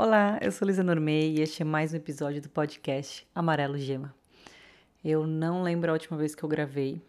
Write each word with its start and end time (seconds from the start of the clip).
Olá, 0.00 0.38
eu 0.40 0.52
sou 0.52 0.68
Lisa 0.68 0.84
Normei 0.84 1.34
e 1.34 1.40
este 1.40 1.62
é 1.62 1.64
mais 1.64 1.92
um 1.92 1.96
episódio 1.96 2.40
do 2.40 2.48
podcast 2.48 3.26
Amarelo 3.34 3.76
Gema. 3.76 4.14
Eu 5.04 5.26
não 5.26 5.60
lembro 5.60 5.90
a 5.90 5.92
última 5.92 6.16
vez 6.16 6.36
que 6.36 6.44
eu 6.44 6.48
gravei, 6.48 7.02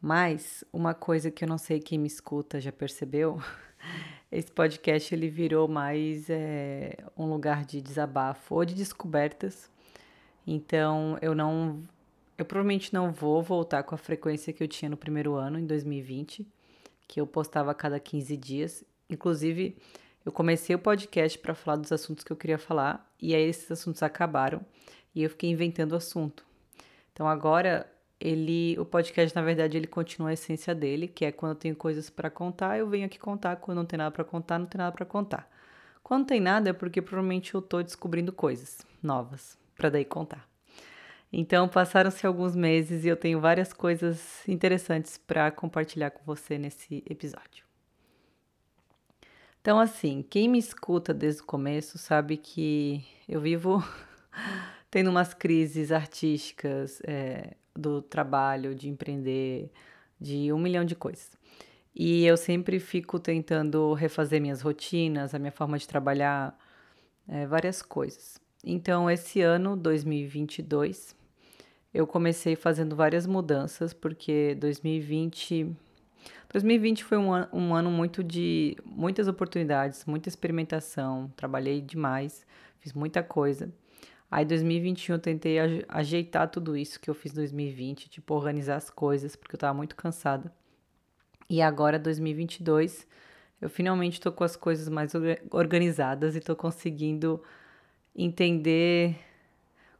mas 0.00 0.64
uma 0.72 0.94
coisa 0.94 1.30
que 1.30 1.44
eu 1.44 1.48
não 1.48 1.58
sei 1.58 1.80
quem 1.80 1.98
me 1.98 2.06
escuta 2.06 2.62
já 2.62 2.72
percebeu, 2.72 3.38
esse 4.32 4.50
podcast 4.50 5.14
ele 5.14 5.28
virou 5.28 5.68
mais 5.68 6.30
é, 6.30 6.96
um 7.14 7.26
lugar 7.26 7.62
de 7.62 7.82
desabafo 7.82 8.54
ou 8.54 8.64
de 8.64 8.74
descobertas. 8.74 9.70
Então 10.46 11.18
eu 11.20 11.34
não, 11.34 11.82
eu 12.38 12.46
provavelmente 12.46 12.94
não 12.94 13.12
vou 13.12 13.42
voltar 13.42 13.82
com 13.82 13.94
a 13.94 13.98
frequência 13.98 14.50
que 14.50 14.62
eu 14.62 14.68
tinha 14.68 14.88
no 14.88 14.96
primeiro 14.96 15.34
ano, 15.34 15.58
em 15.58 15.66
2020, 15.66 16.48
que 17.06 17.20
eu 17.20 17.26
postava 17.26 17.72
a 17.72 17.74
cada 17.74 18.00
15 18.00 18.34
dias. 18.34 18.82
Inclusive 19.10 19.76
eu 20.24 20.32
comecei 20.32 20.74
o 20.74 20.78
podcast 20.78 21.38
para 21.38 21.54
falar 21.54 21.76
dos 21.76 21.92
assuntos 21.92 22.24
que 22.24 22.32
eu 22.32 22.36
queria 22.36 22.58
falar 22.58 23.12
e 23.20 23.34
aí 23.34 23.42
esses 23.42 23.70
assuntos 23.70 24.02
acabaram 24.02 24.64
e 25.14 25.22
eu 25.22 25.30
fiquei 25.30 25.50
inventando 25.50 25.92
o 25.92 25.96
assunto. 25.96 26.44
Então 27.12 27.28
agora 27.28 27.86
ele, 28.18 28.78
o 28.78 28.84
podcast 28.84 29.34
na 29.36 29.42
verdade 29.42 29.76
ele 29.76 29.86
continua 29.86 30.30
a 30.30 30.32
essência 30.32 30.74
dele, 30.74 31.06
que 31.06 31.24
é 31.24 31.32
quando 31.32 31.52
eu 31.52 31.58
tenho 31.58 31.76
coisas 31.76 32.08
para 32.08 32.30
contar, 32.30 32.78
eu 32.78 32.88
venho 32.88 33.04
aqui 33.04 33.18
contar, 33.18 33.56
quando 33.56 33.78
não 33.78 33.84
tem 33.84 33.98
nada 33.98 34.10
para 34.10 34.24
contar, 34.24 34.58
não 34.58 34.66
tem 34.66 34.78
nada 34.78 34.92
para 34.92 35.04
contar. 35.04 35.50
Quando 36.02 36.20
não 36.20 36.26
tem 36.26 36.40
nada 36.40 36.70
é 36.70 36.72
porque 36.72 37.02
provavelmente 37.02 37.54
eu 37.54 37.60
estou 37.60 37.82
descobrindo 37.82 38.32
coisas 38.32 38.78
novas 39.02 39.58
para 39.76 39.90
daí 39.90 40.04
contar. 40.04 40.48
Então 41.30 41.68
passaram-se 41.68 42.26
alguns 42.26 42.54
meses 42.54 43.04
e 43.04 43.08
eu 43.08 43.16
tenho 43.16 43.40
várias 43.40 43.72
coisas 43.72 44.46
interessantes 44.48 45.18
para 45.18 45.50
compartilhar 45.50 46.10
com 46.10 46.22
você 46.24 46.56
nesse 46.56 47.02
episódio. 47.08 47.73
Então, 49.64 49.80
assim, 49.80 50.22
quem 50.28 50.46
me 50.46 50.58
escuta 50.58 51.14
desde 51.14 51.40
o 51.40 51.46
começo 51.46 51.96
sabe 51.96 52.36
que 52.36 53.02
eu 53.26 53.40
vivo 53.40 53.82
tendo 54.90 55.08
umas 55.08 55.32
crises 55.32 55.90
artísticas 55.90 57.00
é, 57.02 57.56
do 57.74 58.02
trabalho, 58.02 58.74
de 58.74 58.90
empreender, 58.90 59.70
de 60.20 60.52
um 60.52 60.58
milhão 60.58 60.84
de 60.84 60.94
coisas. 60.94 61.30
E 61.94 62.26
eu 62.26 62.36
sempre 62.36 62.78
fico 62.78 63.18
tentando 63.18 63.94
refazer 63.94 64.38
minhas 64.38 64.60
rotinas, 64.60 65.34
a 65.34 65.38
minha 65.38 65.50
forma 65.50 65.78
de 65.78 65.88
trabalhar, 65.88 66.54
é, 67.26 67.46
várias 67.46 67.80
coisas. 67.80 68.38
Então, 68.62 69.10
esse 69.10 69.40
ano, 69.40 69.78
2022, 69.78 71.16
eu 71.94 72.06
comecei 72.06 72.54
fazendo 72.54 72.94
várias 72.94 73.26
mudanças, 73.26 73.94
porque 73.94 74.54
2020 74.56 75.74
2020 76.54 77.02
foi 77.02 77.18
um 77.18 77.32
ano, 77.32 77.48
um 77.52 77.74
ano 77.74 77.90
muito 77.90 78.22
de 78.22 78.76
muitas 78.84 79.26
oportunidades, 79.26 80.04
muita 80.04 80.28
experimentação, 80.28 81.28
trabalhei 81.34 81.80
demais, 81.80 82.46
fiz 82.78 82.92
muita 82.92 83.24
coisa. 83.24 83.72
Aí 84.30 84.44
2021 84.44 85.16
eu 85.16 85.18
tentei 85.18 85.56
ajeitar 85.88 86.48
tudo 86.48 86.76
isso 86.76 87.00
que 87.00 87.10
eu 87.10 87.14
fiz 87.14 87.32
em 87.32 87.36
2020, 87.36 88.08
tipo 88.08 88.34
organizar 88.34 88.76
as 88.76 88.88
coisas, 88.88 89.34
porque 89.34 89.56
eu 89.56 89.58
tava 89.58 89.74
muito 89.74 89.96
cansada. 89.96 90.52
E 91.50 91.60
agora 91.60 91.98
2022 91.98 93.04
eu 93.60 93.68
finalmente 93.68 94.20
tô 94.20 94.30
com 94.30 94.44
as 94.44 94.54
coisas 94.54 94.88
mais 94.88 95.10
organizadas 95.50 96.36
e 96.36 96.40
tô 96.40 96.54
conseguindo 96.54 97.42
entender 98.14 99.18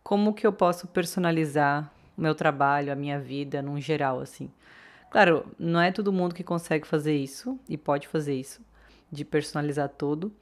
como 0.04 0.32
que 0.32 0.46
eu 0.46 0.52
posso 0.52 0.86
personalizar 0.86 1.92
o 2.16 2.20
meu 2.20 2.32
trabalho, 2.32 2.92
a 2.92 2.94
minha 2.94 3.18
vida, 3.18 3.60
num 3.60 3.80
geral 3.80 4.20
assim. 4.20 4.48
Claro, 5.14 5.46
não 5.56 5.80
é 5.80 5.92
todo 5.92 6.12
mundo 6.12 6.34
que 6.34 6.42
consegue 6.42 6.84
fazer 6.84 7.16
isso 7.16 7.56
e 7.68 7.78
pode 7.78 8.08
fazer 8.08 8.34
isso, 8.34 8.60
de 9.12 9.24
personalizar 9.24 9.88
tudo. 9.88 10.34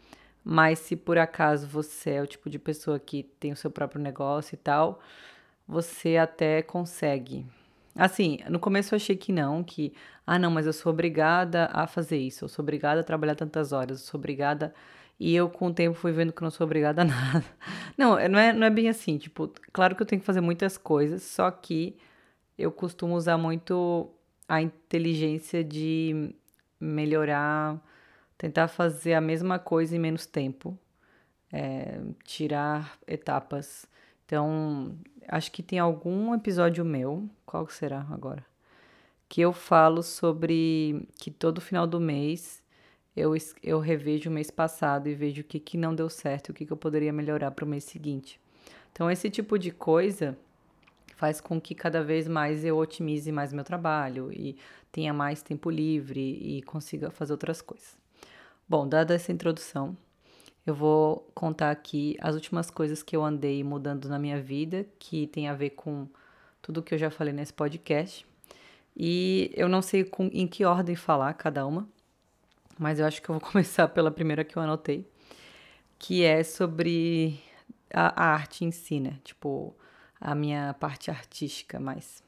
Mas 0.43 0.79
se 0.79 0.97
por 0.97 1.19
acaso 1.19 1.67
você 1.67 2.13
é 2.13 2.23
o 2.23 2.27
tipo 2.27 2.49
de 2.49 2.59
pessoa 2.59 2.99
que 2.99 3.23
tem 3.39 3.53
o 3.53 3.57
seu 3.57 3.71
próprio 3.71 4.01
negócio 4.01 4.55
e 4.55 4.57
tal, 4.57 4.99
você 5.69 6.17
até 6.17 6.63
consegue. 6.63 7.45
Assim, 7.95 8.39
no 8.49 8.59
começo 8.59 8.95
eu 8.95 8.97
achei 8.97 9.15
que 9.15 9.31
não, 9.31 9.63
que, 9.63 9.93
ah, 10.27 10.39
não, 10.39 10.51
mas 10.51 10.65
eu 10.65 10.73
sou 10.73 10.91
obrigada 10.91 11.69
a 11.71 11.87
fazer 11.87 12.17
isso, 12.17 12.47
eu 12.47 12.49
sou 12.49 12.63
obrigada 12.63 13.03
a 13.03 13.05
trabalhar 13.05 13.35
tantas 13.35 13.73
horas, 13.73 14.01
eu 14.01 14.07
sou 14.07 14.19
obrigada. 14.19 14.73
E 15.21 15.35
eu, 15.35 15.51
com 15.51 15.67
o 15.67 15.75
tempo, 15.75 15.95
fui 15.99 16.13
vendo 16.13 16.33
que 16.33 16.41
não 16.41 16.51
sou 16.51 16.65
obrigada 16.65 17.03
a 17.03 17.05
nada. 17.05 17.45
Não, 17.99 18.13
não 18.27 18.39
é, 18.39 18.55
não 18.55 18.67
é 18.67 18.71
bem 18.71 18.89
assim. 18.89 19.19
Tipo, 19.19 19.53
claro 19.71 19.95
que 19.95 20.01
eu 20.01 20.07
tenho 20.07 20.21
que 20.21 20.27
fazer 20.27 20.41
muitas 20.41 20.79
coisas, 20.79 21.23
só 21.25 21.51
que 21.51 21.95
eu 22.57 22.73
costumo 22.73 23.15
usar 23.17 23.37
muito 23.37 24.11
a 24.53 24.61
inteligência 24.61 25.65
de 25.65 26.35
melhorar, 26.79 27.83
tentar 28.37 28.69
fazer 28.69 29.15
a 29.15 29.21
mesma 29.21 29.59
coisa 29.59 29.97
em 29.97 29.99
menos 29.99 30.27
tempo, 30.27 30.79
é, 31.51 31.99
tirar 32.23 32.99
etapas. 33.07 33.87
Então, 34.27 34.95
acho 35.27 35.51
que 35.51 35.63
tem 35.63 35.79
algum 35.79 36.35
episódio 36.35 36.85
meu, 36.85 37.31
qual 37.47 37.67
será 37.67 38.07
agora? 38.11 38.45
Que 39.27 39.41
eu 39.41 39.55
falo 39.55 40.03
sobre 40.03 41.09
que 41.19 41.31
todo 41.31 41.59
final 41.59 41.87
do 41.87 41.99
mês 41.99 42.63
eu, 43.17 43.33
eu 43.63 43.81
revejo 43.81 44.29
o 44.29 44.33
mês 44.35 44.51
passado 44.51 45.09
e 45.09 45.15
vejo 45.15 45.41
o 45.41 45.45
que, 45.45 45.59
que 45.59 45.79
não 45.79 45.95
deu 45.95 46.11
certo, 46.11 46.51
o 46.51 46.53
que, 46.53 46.67
que 46.67 46.73
eu 46.75 46.77
poderia 46.77 47.11
melhorar 47.11 47.53
para 47.53 47.65
o 47.65 47.69
mês 47.69 47.85
seguinte. 47.85 48.39
Então, 48.93 49.11
esse 49.11 49.31
tipo 49.31 49.59
de 49.59 49.71
coisa 49.71 50.37
faz 51.15 51.41
com 51.41 51.61
que 51.61 51.75
cada 51.75 52.03
vez 52.03 52.27
mais 52.29 52.65
eu 52.65 52.77
otimize 52.77 53.31
mais 53.31 53.53
meu 53.53 53.65
trabalho 53.65 54.33
e 54.33 54.57
tenha 54.91 55.13
mais 55.13 55.43
tempo 55.43 55.71
livre 55.71 56.21
e 56.21 56.63
consiga 56.63 57.11
fazer 57.11 57.33
outras 57.33 57.63
coisas. 57.63 57.97
Bom, 58.69 58.89
dada 58.89 59.15
essa 59.15 59.33
introdução, 59.33 59.97
eu 60.67 60.75
vou 60.75 61.29
contar 61.35 61.71
aqui 61.71 62.17
as 62.21 62.35
últimas 62.35 62.71
coisas 62.71 63.03
que 63.03 63.17
eu 63.17 63.25
andei 63.25 63.65
mudando 63.65 64.09
na 64.09 64.19
minha 64.19 64.41
vida, 64.41 64.87
que 64.99 65.27
tem 65.27 65.49
a 65.49 65.55
ver 65.55 65.71
com 65.71 66.09
tudo 66.61 66.83
que 66.83 66.95
eu 66.95 66.99
já 66.99 67.11
falei 67.11 67.33
nesse 67.33 67.53
podcast. 67.53 68.25
E 68.97 69.51
eu 69.55 69.69
não 69.69 69.83
sei 69.83 70.05
com, 70.05 70.31
em 70.33 70.47
que 70.47 70.65
ordem 70.65 70.95
falar 70.95 71.35
cada 71.35 71.67
uma, 71.67 71.89
mas 72.79 72.99
eu 72.99 73.07
acho 73.07 73.21
que 73.21 73.29
eu 73.29 73.39
vou 73.39 73.41
começar 73.51 73.89
pela 73.89 74.11
primeira 74.11 74.45
que 74.45 74.57
eu 74.57 74.63
anotei, 74.63 75.07
que 75.99 76.23
é 76.23 76.45
sobre 76.45 77.41
a, 77.93 78.25
a 78.25 78.33
arte 78.33 78.65
em 78.65 78.71
si, 78.71 79.01
né? 79.01 79.19
Tipo, 79.25 79.75
a 80.23 80.35
minha 80.35 80.75
parte 80.75 81.11
artística 81.11 81.81
mais. 81.81 82.23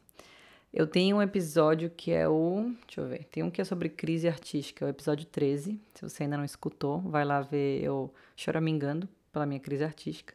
Eu 0.72 0.87
tenho 0.87 1.19
um 1.19 1.22
episódio 1.22 1.88
que 1.88 2.10
é 2.10 2.28
o. 2.28 2.75
Deixa 2.87 3.00
eu 3.00 3.06
ver. 3.06 3.25
Tem 3.27 3.44
um 3.44 3.50
que 3.50 3.60
é 3.60 3.65
sobre 3.65 3.88
crise 3.88 4.27
artística, 4.27 4.84
é 4.84 4.88
o 4.88 4.91
episódio 4.91 5.25
13. 5.25 5.81
Se 5.94 6.03
você 6.03 6.25
ainda 6.25 6.37
não 6.37 6.44
escutou, 6.44 7.00
vai 7.00 7.25
lá 7.25 7.41
ver 7.41 7.81
eu 7.82 8.12
choramingando 8.34 9.09
pela 9.32 9.47
minha 9.47 9.60
crise 9.60 9.84
artística. 9.84 10.34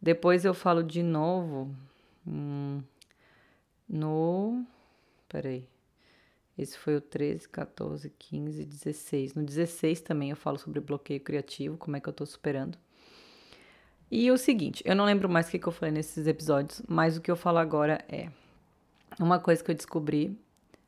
Depois 0.00 0.44
eu 0.44 0.52
falo 0.52 0.82
de 0.82 1.02
novo 1.02 1.74
hum, 2.26 2.82
no. 3.88 4.64
Peraí. 5.26 5.66
Esse 6.58 6.76
foi 6.76 6.96
o 6.96 7.00
13, 7.00 7.48
14, 7.48 8.12
15, 8.18 8.64
16. 8.64 9.34
No 9.34 9.42
16 9.42 10.02
também 10.02 10.30
eu 10.30 10.36
falo 10.36 10.58
sobre 10.58 10.80
bloqueio 10.80 11.20
criativo, 11.20 11.78
como 11.78 11.96
é 11.96 12.00
que 12.00 12.08
eu 12.08 12.12
tô 12.12 12.26
superando. 12.26 12.76
E 14.10 14.30
o 14.30 14.38
seguinte, 14.38 14.82
eu 14.86 14.96
não 14.96 15.04
lembro 15.04 15.28
mais 15.28 15.48
o 15.48 15.50
que, 15.50 15.66
eu 15.66 15.72
falei 15.72 15.92
nesses 15.92 16.26
episódios, 16.26 16.80
mas 16.88 17.16
o 17.16 17.20
que 17.20 17.30
eu 17.30 17.36
falo 17.36 17.58
agora 17.58 18.02
é 18.08 18.30
uma 19.20 19.38
coisa 19.38 19.62
que 19.62 19.70
eu 19.70 19.74
descobri, 19.74 20.34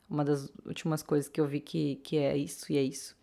uma 0.09 0.25
das 0.25 0.51
últimas 0.65 1.03
coisas 1.03 1.29
que 1.29 1.39
eu 1.39 1.45
vi 1.45 1.59
que, 1.59 1.97
que 1.97 2.17
é 2.17 2.35
isso 2.35 2.71
e 2.71 2.77
é 2.77 2.81
isso, 2.81 3.15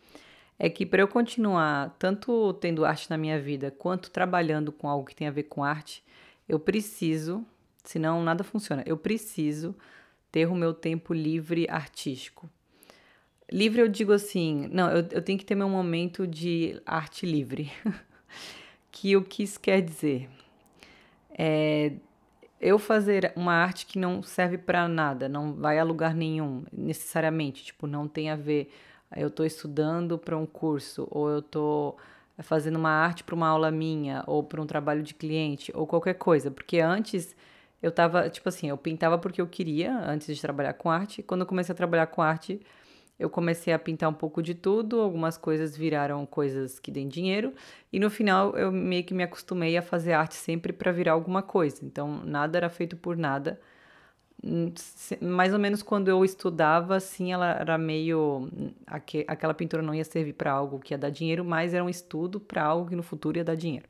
é 0.57 0.71
que 0.71 0.87
para 0.87 1.03
eu 1.03 1.09
continuar 1.09 1.97
tanto 1.99 2.53
tendo 2.55 2.85
arte 2.85 3.11
na 3.11 3.19
minha 3.19 3.41
vida 3.41 3.73
quanto 3.73 4.11
trabalhando 4.11 4.71
com 4.71 4.89
algo 4.89 5.05
que 5.05 5.17
tem 5.17 5.27
a 5.27 5.33
ver 5.33 5.45
com 5.45 5.65
arte, 5.65 6.05
eu 6.49 6.61
preciso, 6.61 7.45
senão 7.83 8.23
nada 8.23 8.45
funciona, 8.45 8.85
eu 8.87 8.97
preciso 8.97 9.75
ter 10.31 10.47
o 10.47 10.55
meu 10.55 10.73
tempo 10.73 11.13
livre 11.13 11.67
artístico. 11.69 12.49
Livre 13.51 13.81
eu 13.81 13.89
digo 13.89 14.13
assim, 14.13 14.69
não, 14.71 14.91
eu, 14.91 15.09
eu 15.11 15.23
tenho 15.23 15.39
que 15.39 15.45
ter 15.45 15.57
meu 15.57 15.69
momento 15.69 16.25
de 16.25 16.81
arte 16.87 17.27
livre. 17.27 17.73
que 18.91 19.17
o 19.17 19.23
que 19.23 19.43
isso 19.43 19.61
quer 19.61 19.81
dizer? 19.83 20.29
É 21.31 21.93
eu 22.61 22.79
fazer 22.79 23.33
uma 23.37 23.53
arte 23.53 23.87
que 23.87 23.99
não 23.99 24.23
serve 24.23 24.59
para 24.59 24.89
nada, 24.89 25.29
não 25.29 25.55
vai 25.55 25.79
a 25.79 25.85
lugar 25.85 26.15
nenhum, 26.15 26.65
necessariamente, 26.73 27.65
tipo, 27.65 27.87
não 27.87 28.09
tem 28.09 28.31
a 28.31 28.37
ver, 28.37 28.71
eu 29.17 29.29
estou 29.29 29.47
estudando 29.47 30.19
para 30.19 30.37
um 30.37 30.47
curso, 30.47 31.07
ou 31.11 31.29
eu 31.31 31.39
estou 31.39 31.97
fazendo 32.41 32.77
uma 32.77 32.91
arte 32.91 33.25
para 33.25 33.35
uma 33.35 33.49
aula 33.49 33.71
minha, 33.71 34.25
ou 34.27 34.43
para 34.43 34.61
um 34.61 34.67
trabalho 34.67 35.03
de 35.03 35.15
cliente, 35.15 35.73
ou 35.75 35.87
qualquer 35.87 36.15
coisa, 36.15 36.51
porque 36.51 36.81
antes 36.81 37.35
eu 37.81 37.93
tava, 37.93 38.29
tipo 38.29 38.49
assim, 38.49 38.69
eu 38.69 38.77
pintava 38.77 39.19
porque 39.19 39.41
eu 39.41 39.47
queria, 39.47 39.97
antes 39.97 40.35
de 40.35 40.41
trabalhar 40.41 40.73
com 40.73 40.91
arte, 40.91 41.23
quando 41.23 41.43
eu 41.43 41.47
comecei 41.47 41.73
a 41.73 41.77
trabalhar 41.77 42.07
com 42.09 42.21
arte, 42.23 42.61
eu 43.19 43.29
comecei 43.29 43.73
a 43.73 43.79
pintar 43.79 44.09
um 44.09 44.15
pouco 44.15 44.43
de 44.43 44.55
tudo, 44.55 45.01
algumas 45.01 45.37
coisas 45.37 45.77
viraram 45.77 46.25
coisas 46.25 46.79
que 46.79 46.91
deem 46.91 47.09
dinheiro, 47.09 47.53
e 47.93 47.99
no 47.99 48.09
final 48.09 48.57
eu 48.57 48.71
meio 48.71 49.03
que 49.03 49.13
me 49.13 49.25
acostumei 49.25 49.77
a 49.77 49.83
fazer 49.83 50.13
arte 50.13 50.37
sempre 50.37 50.73
para 50.73 50.93
virar 50.93 51.13
alguma 51.13 51.43
coisa. 51.43 51.85
Então, 51.85 52.23
nada 52.25 52.57
era 52.59 52.69
feito 52.69 52.97
por 52.97 53.17
nada. 53.17 53.61
Hum, 54.43 54.73
mais 55.21 55.53
ou 55.53 55.59
menos 55.59 55.83
quando 55.83 56.09
eu 56.09 56.25
estudava, 56.25 56.97
assim, 56.97 57.33
ela 57.33 57.51
era 57.53 57.77
meio. 57.77 58.49
Aquela 59.27 59.53
pintura 59.53 59.83
não 59.83 59.95
ia 59.95 60.05
servir 60.05 60.35
para 60.35 60.53
algo 60.53 60.79
que 60.79 60.95
ia 60.95 60.99
dar 60.99 61.11
dinheiro, 61.11 61.45
mas 61.45 61.75
era 61.75 61.83
um 61.83 61.89
estudo 61.89 62.39
para 62.39 62.63
algo 62.63 62.89
que 62.89 62.95
no 62.97 63.03
futuro 63.03 63.37
ia 63.37 63.45
dar 63.45 63.57
dinheiro. 63.57 63.87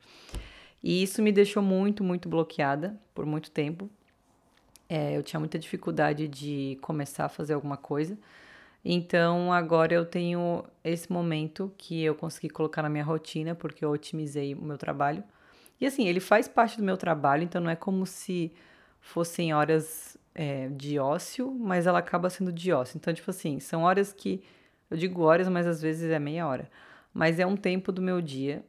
E 0.83 1.03
isso 1.03 1.21
me 1.21 1.31
deixou 1.31 1.61
muito, 1.61 2.03
muito 2.03 2.27
bloqueada 2.27 2.99
por 3.13 3.25
muito 3.25 3.51
tempo. 3.51 3.89
É, 4.87 5.15
eu 5.15 5.21
tinha 5.21 5.39
muita 5.39 5.59
dificuldade 5.59 6.27
de 6.27 6.79
começar 6.81 7.25
a 7.25 7.29
fazer 7.29 7.53
alguma 7.53 7.77
coisa. 7.77 8.17
Então 8.83 9.51
agora 9.51 9.93
eu 9.93 10.05
tenho 10.05 10.63
esse 10.83 11.11
momento 11.11 11.73
que 11.77 12.03
eu 12.03 12.15
consegui 12.15 12.49
colocar 12.49 12.81
na 12.81 12.89
minha 12.89 13.03
rotina, 13.03 13.53
porque 13.55 13.83
eu 13.83 13.91
otimizei 13.91 14.53
o 14.55 14.61
meu 14.61 14.77
trabalho. 14.77 15.23
E 15.79 15.85
assim, 15.85 16.07
ele 16.07 16.19
faz 16.19 16.47
parte 16.47 16.77
do 16.77 16.83
meu 16.83 16.97
trabalho, 16.97 17.43
então 17.43 17.61
não 17.61 17.69
é 17.69 17.75
como 17.75 18.05
se 18.05 18.51
fossem 18.99 19.53
horas 19.53 20.17
é, 20.35 20.69
de 20.69 20.99
ócio, 20.99 21.51
mas 21.51 21.87
ela 21.87 21.99
acaba 21.99 22.29
sendo 22.29 22.51
de 22.51 22.71
ócio. 22.71 22.97
Então, 22.97 23.13
tipo 23.13 23.29
assim, 23.29 23.59
são 23.59 23.83
horas 23.83 24.13
que. 24.13 24.43
Eu 24.89 24.97
digo 24.97 25.21
horas, 25.21 25.47
mas 25.47 25.67
às 25.67 25.81
vezes 25.81 26.09
é 26.09 26.19
meia 26.19 26.47
hora. 26.47 26.69
Mas 27.13 27.39
é 27.39 27.45
um 27.45 27.55
tempo 27.55 27.91
do 27.91 28.01
meu 28.01 28.21
dia 28.21 28.65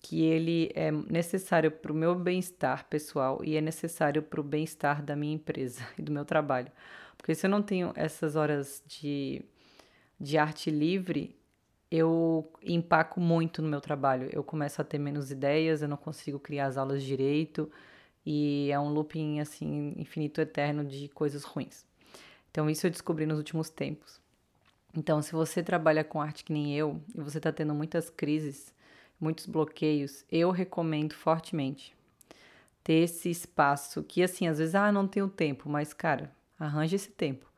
que 0.00 0.22
ele 0.24 0.70
é 0.74 0.90
necessário 0.90 1.70
para 1.70 1.92
o 1.92 1.94
meu 1.94 2.14
bem-estar 2.14 2.86
pessoal 2.88 3.40
e 3.44 3.56
é 3.56 3.60
necessário 3.60 4.22
para 4.22 4.40
o 4.40 4.44
bem-estar 4.44 5.02
da 5.02 5.14
minha 5.14 5.34
empresa 5.34 5.86
e 5.98 6.02
do 6.02 6.10
meu 6.10 6.24
trabalho. 6.24 6.72
Porque 7.16 7.34
se 7.34 7.46
eu 7.46 7.50
não 7.50 7.62
tenho 7.62 7.92
essas 7.94 8.34
horas 8.34 8.82
de, 8.86 9.44
de 10.20 10.36
arte 10.36 10.70
livre, 10.70 11.34
eu 11.90 12.52
empaco 12.62 13.20
muito 13.20 13.62
no 13.62 13.68
meu 13.68 13.80
trabalho. 13.80 14.28
Eu 14.32 14.44
começo 14.44 14.80
a 14.80 14.84
ter 14.84 14.98
menos 14.98 15.30
ideias, 15.30 15.82
eu 15.82 15.88
não 15.88 15.96
consigo 15.96 16.38
criar 16.38 16.66
as 16.66 16.76
aulas 16.76 17.02
direito 17.02 17.70
e 18.24 18.70
é 18.70 18.78
um 18.78 18.90
looping 18.90 19.40
assim 19.40 19.94
infinito 19.96 20.40
eterno 20.40 20.84
de 20.84 21.08
coisas 21.08 21.42
ruins. 21.44 21.84
Então 22.50 22.68
isso 22.68 22.86
eu 22.86 22.90
descobri 22.90 23.26
nos 23.26 23.38
últimos 23.38 23.70
tempos. 23.70 24.20
Então, 24.94 25.22
se 25.22 25.32
você 25.32 25.62
trabalha 25.62 26.02
com 26.02 26.20
arte 26.20 26.44
que 26.44 26.52
nem 26.52 26.76
eu 26.76 27.00
e 27.14 27.20
você 27.20 27.38
está 27.38 27.52
tendo 27.52 27.72
muitas 27.74 28.10
crises, 28.10 28.74
muitos 29.20 29.46
bloqueios, 29.46 30.24
eu 30.30 30.50
recomendo 30.50 31.14
fortemente 31.14 31.94
ter 32.82 33.04
esse 33.04 33.30
espaço 33.30 34.02
que, 34.02 34.22
assim, 34.22 34.48
às 34.48 34.58
vezes, 34.58 34.74
ah, 34.74 34.90
não 34.90 35.06
tenho 35.06 35.28
tempo, 35.28 35.68
mas, 35.68 35.92
cara, 35.92 36.32
arranje 36.58 36.96
esse 36.96 37.10
tempo. 37.10 37.49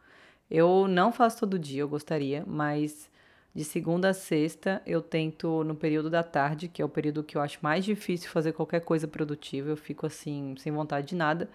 Eu 0.55 0.87
não 0.87 1.11
faço 1.11 1.39
todo 1.39 1.59
dia, 1.59 1.81
eu 1.81 1.89
gostaria, 1.89 2.45
mas 2.47 3.11
de 3.55 3.65
segunda 3.65 4.11
a 4.11 4.13
sexta 4.13 4.83
eu 4.85 5.01
tento 5.01 5.65
no 5.65 5.75
período 5.75 6.11
da 6.11 6.23
tarde, 6.23 6.69
que 6.69 6.83
é 6.83 6.85
o 6.85 6.91
período 6.91 7.25
que 7.25 7.39
eu 7.39 7.41
acho 7.41 7.59
mais 7.63 7.87
difícil 7.87 8.29
fazer 8.29 8.53
qualquer 8.53 8.81
coisa 8.83 9.09
produtiva, 9.09 9.71
eu 9.71 9.79
fico 9.79 10.05
assim, 10.05 10.55
sem 10.59 10.71
vontade 10.71 11.07
de 11.07 11.15
nada. 11.15 11.49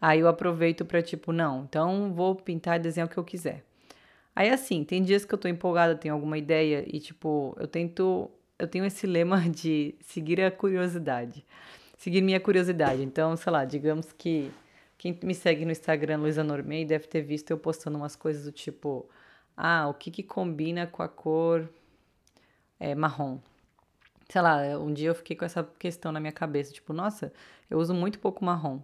Aí 0.00 0.20
eu 0.20 0.28
aproveito 0.28 0.84
para 0.84 1.02
tipo, 1.02 1.32
não, 1.32 1.64
então 1.64 2.12
vou 2.14 2.36
pintar 2.36 2.78
e 2.78 2.82
desenhar 2.84 3.08
o 3.08 3.10
que 3.10 3.18
eu 3.18 3.24
quiser. 3.24 3.64
Aí 4.36 4.50
assim, 4.50 4.84
tem 4.84 5.02
dias 5.02 5.24
que 5.24 5.34
eu 5.34 5.38
tô 5.38 5.48
empolgada, 5.48 5.96
tenho 5.96 6.14
alguma 6.14 6.38
ideia 6.38 6.84
e 6.86 7.00
tipo, 7.00 7.56
eu 7.58 7.66
tento 7.66 8.30
eu 8.56 8.68
tenho 8.68 8.84
esse 8.84 9.04
lema 9.04 9.40
de 9.50 9.96
seguir 10.00 10.40
a 10.40 10.48
curiosidade. 10.48 11.44
Seguir 11.98 12.22
minha 12.22 12.38
curiosidade. 12.38 13.02
Então, 13.02 13.36
sei 13.36 13.52
lá, 13.52 13.64
digamos 13.64 14.12
que 14.12 14.48
quem 15.02 15.18
me 15.24 15.34
segue 15.34 15.64
no 15.64 15.72
Instagram, 15.72 16.18
Luísa 16.18 16.44
Normei, 16.44 16.84
deve 16.84 17.08
ter 17.08 17.22
visto 17.22 17.50
eu 17.50 17.58
postando 17.58 17.98
umas 17.98 18.14
coisas 18.14 18.44
do 18.44 18.52
tipo: 18.52 19.08
ah, 19.56 19.88
o 19.88 19.94
que, 19.94 20.12
que 20.12 20.22
combina 20.22 20.86
com 20.86 21.02
a 21.02 21.08
cor 21.08 21.68
é, 22.78 22.94
marrom? 22.94 23.40
Sei 24.28 24.40
lá, 24.40 24.60
um 24.78 24.92
dia 24.94 25.08
eu 25.08 25.14
fiquei 25.16 25.34
com 25.34 25.44
essa 25.44 25.64
questão 25.76 26.12
na 26.12 26.20
minha 26.20 26.32
cabeça, 26.32 26.72
tipo, 26.72 26.92
nossa, 26.92 27.32
eu 27.68 27.78
uso 27.80 27.92
muito 27.92 28.20
pouco 28.20 28.44
marrom. 28.44 28.80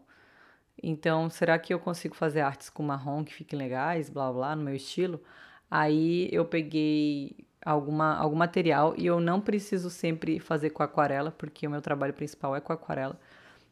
Então, 0.82 1.30
será 1.30 1.56
que 1.56 1.72
eu 1.72 1.78
consigo 1.78 2.16
fazer 2.16 2.40
artes 2.40 2.68
com 2.68 2.82
marrom 2.82 3.22
que 3.24 3.32
fiquem 3.32 3.56
legais, 3.56 4.10
blá 4.10 4.32
blá, 4.32 4.56
no 4.56 4.64
meu 4.64 4.74
estilo? 4.74 5.22
Aí 5.70 6.28
eu 6.32 6.44
peguei 6.44 7.36
alguma, 7.64 8.16
algum 8.16 8.36
material 8.36 8.92
e 8.98 9.06
eu 9.06 9.20
não 9.20 9.40
preciso 9.40 9.88
sempre 9.88 10.40
fazer 10.40 10.70
com 10.70 10.82
aquarela, 10.82 11.30
porque 11.30 11.64
o 11.66 11.70
meu 11.70 11.80
trabalho 11.80 12.12
principal 12.12 12.56
é 12.56 12.60
com 12.60 12.72
aquarela. 12.72 13.16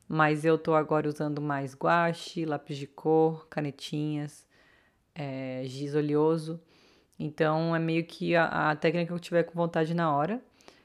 Mas 0.09 0.45
eu 0.45 0.57
tô 0.57 0.75
agora 0.75 1.09
usando 1.09 1.41
mais 1.41 1.75
guache, 1.75 2.45
lápis 2.45 2.77
de 2.77 2.87
cor, 2.87 3.49
canetinhas, 3.49 4.47
é, 5.15 5.63
giz 5.65 5.95
oleoso. 5.95 6.61
Então 7.19 7.75
é 7.75 7.79
meio 7.79 8.05
que 8.05 8.37
a, 8.37 8.71
a 8.71 8.77
técnica 8.77 9.09
que 9.09 9.13
eu 9.13 9.19
tiver 9.19 9.43
com 9.45 9.55
vontade 9.55 9.95
na 9.95 10.15
hora. 10.15 10.41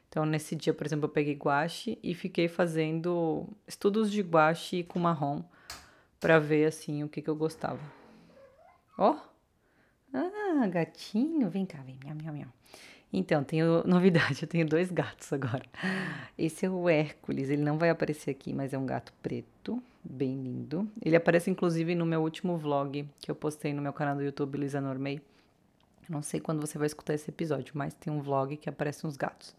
Então 0.09 0.25
nesse 0.25 0.55
dia, 0.55 0.73
por 0.73 0.85
exemplo, 0.85 1.05
eu 1.05 1.09
peguei 1.09 1.35
guache 1.35 1.99
e 2.01 2.13
fiquei 2.13 2.47
fazendo 2.47 3.47
estudos 3.67 4.11
de 4.11 4.21
guache 4.21 4.83
com 4.83 4.99
marrom 4.99 5.43
para 6.19 6.39
ver 6.39 6.65
assim 6.65 7.03
o 7.03 7.09
que, 7.09 7.21
que 7.21 7.29
eu 7.29 7.35
gostava. 7.35 7.81
Ó! 8.97 9.11
Oh! 9.11 9.31
Ah, 10.13 10.67
gatinho, 10.67 11.49
vem 11.49 11.65
cá, 11.65 11.81
vem, 11.83 11.97
miau, 12.03 12.15
miau, 12.15 12.33
miau. 12.33 12.49
Então, 13.13 13.43
tenho 13.43 13.83
novidade, 13.87 14.43
eu 14.43 14.47
tenho 14.47 14.65
dois 14.65 14.91
gatos 14.91 15.31
agora. 15.33 15.63
Esse 16.37 16.65
é 16.65 16.69
o 16.69 16.87
Hércules, 16.87 17.49
ele 17.49 17.61
não 17.61 17.77
vai 17.77 17.89
aparecer 17.89 18.31
aqui, 18.31 18.53
mas 18.53 18.73
é 18.73 18.77
um 18.77 18.85
gato 18.85 19.13
preto, 19.21 19.81
bem 20.03 20.41
lindo. 20.41 20.89
Ele 21.01 21.15
aparece 21.15 21.49
inclusive 21.49 21.93
no 21.95 22.05
meu 22.05 22.21
último 22.21 22.57
vlog 22.57 23.07
que 23.19 23.29
eu 23.29 23.35
postei 23.35 23.73
no 23.73 23.81
meu 23.81 23.93
canal 23.93 24.15
do 24.15 24.23
YouTube, 24.23 24.57
Luísa 24.57 24.79
Normei. 24.79 25.21
Não 26.09 26.21
sei 26.21 26.39
quando 26.39 26.59
você 26.59 26.77
vai 26.77 26.87
escutar 26.87 27.13
esse 27.13 27.29
episódio, 27.29 27.73
mas 27.75 27.93
tem 27.93 28.11
um 28.11 28.21
vlog 28.21 28.57
que 28.57 28.69
aparece 28.69 29.05
uns 29.05 29.15
gatos. 29.15 29.55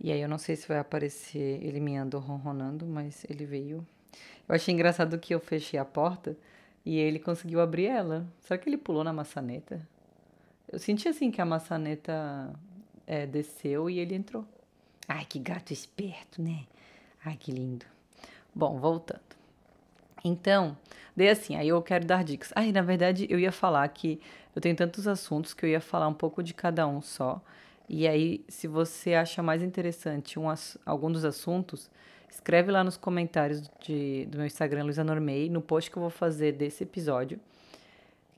E 0.00 0.10
aí 0.10 0.20
eu 0.20 0.28
não 0.28 0.38
sei 0.38 0.56
se 0.56 0.66
vai 0.66 0.78
aparecer 0.78 1.62
ele 1.62 1.78
miando 1.78 2.16
ou 2.16 2.22
ronronando, 2.22 2.86
mas 2.86 3.24
ele 3.28 3.44
veio. 3.44 3.86
Eu 4.48 4.54
achei 4.54 4.74
engraçado 4.74 5.18
que 5.18 5.34
eu 5.34 5.38
fechei 5.38 5.78
a 5.78 5.84
porta 5.84 6.36
e 6.84 6.96
ele 6.96 7.18
conseguiu 7.18 7.60
abrir 7.60 7.86
ela. 7.86 8.26
Será 8.40 8.58
que 8.58 8.68
ele 8.68 8.78
pulou 8.78 9.04
na 9.04 9.12
maçaneta? 9.12 9.86
Eu 10.72 10.78
senti 10.78 11.08
assim 11.08 11.32
que 11.32 11.40
a 11.40 11.44
maçaneta 11.44 12.54
é, 13.04 13.26
desceu 13.26 13.90
e 13.90 13.98
ele 13.98 14.14
entrou. 14.14 14.44
Ai, 15.08 15.24
que 15.24 15.40
gato 15.40 15.72
esperto, 15.72 16.40
né? 16.40 16.64
Ai, 17.24 17.36
que 17.36 17.50
lindo. 17.50 17.84
Bom, 18.54 18.78
voltando. 18.78 19.20
Então, 20.24 20.78
daí 21.16 21.28
assim, 21.28 21.56
aí 21.56 21.68
eu 21.68 21.82
quero 21.82 22.04
dar 22.04 22.22
dicas. 22.22 22.52
Ai, 22.54 22.70
na 22.70 22.82
verdade, 22.82 23.26
eu 23.28 23.40
ia 23.40 23.50
falar 23.50 23.88
que 23.88 24.20
eu 24.54 24.62
tenho 24.62 24.76
tantos 24.76 25.08
assuntos 25.08 25.52
que 25.52 25.66
eu 25.66 25.70
ia 25.70 25.80
falar 25.80 26.06
um 26.06 26.14
pouco 26.14 26.40
de 26.40 26.54
cada 26.54 26.86
um 26.86 27.02
só. 27.02 27.42
E 27.88 28.06
aí, 28.06 28.44
se 28.48 28.68
você 28.68 29.14
acha 29.14 29.42
mais 29.42 29.64
interessante 29.64 30.38
um, 30.38 30.44
algum 30.86 31.10
dos 31.10 31.24
assuntos, 31.24 31.90
escreve 32.28 32.70
lá 32.70 32.84
nos 32.84 32.96
comentários 32.96 33.68
de, 33.80 34.26
do 34.26 34.38
meu 34.38 34.46
Instagram, 34.46 34.84
Luísa 34.84 35.02
Normei, 35.02 35.50
no 35.50 35.60
post 35.60 35.90
que 35.90 35.96
eu 35.96 36.02
vou 36.02 36.10
fazer 36.10 36.52
desse 36.52 36.84
episódio 36.84 37.40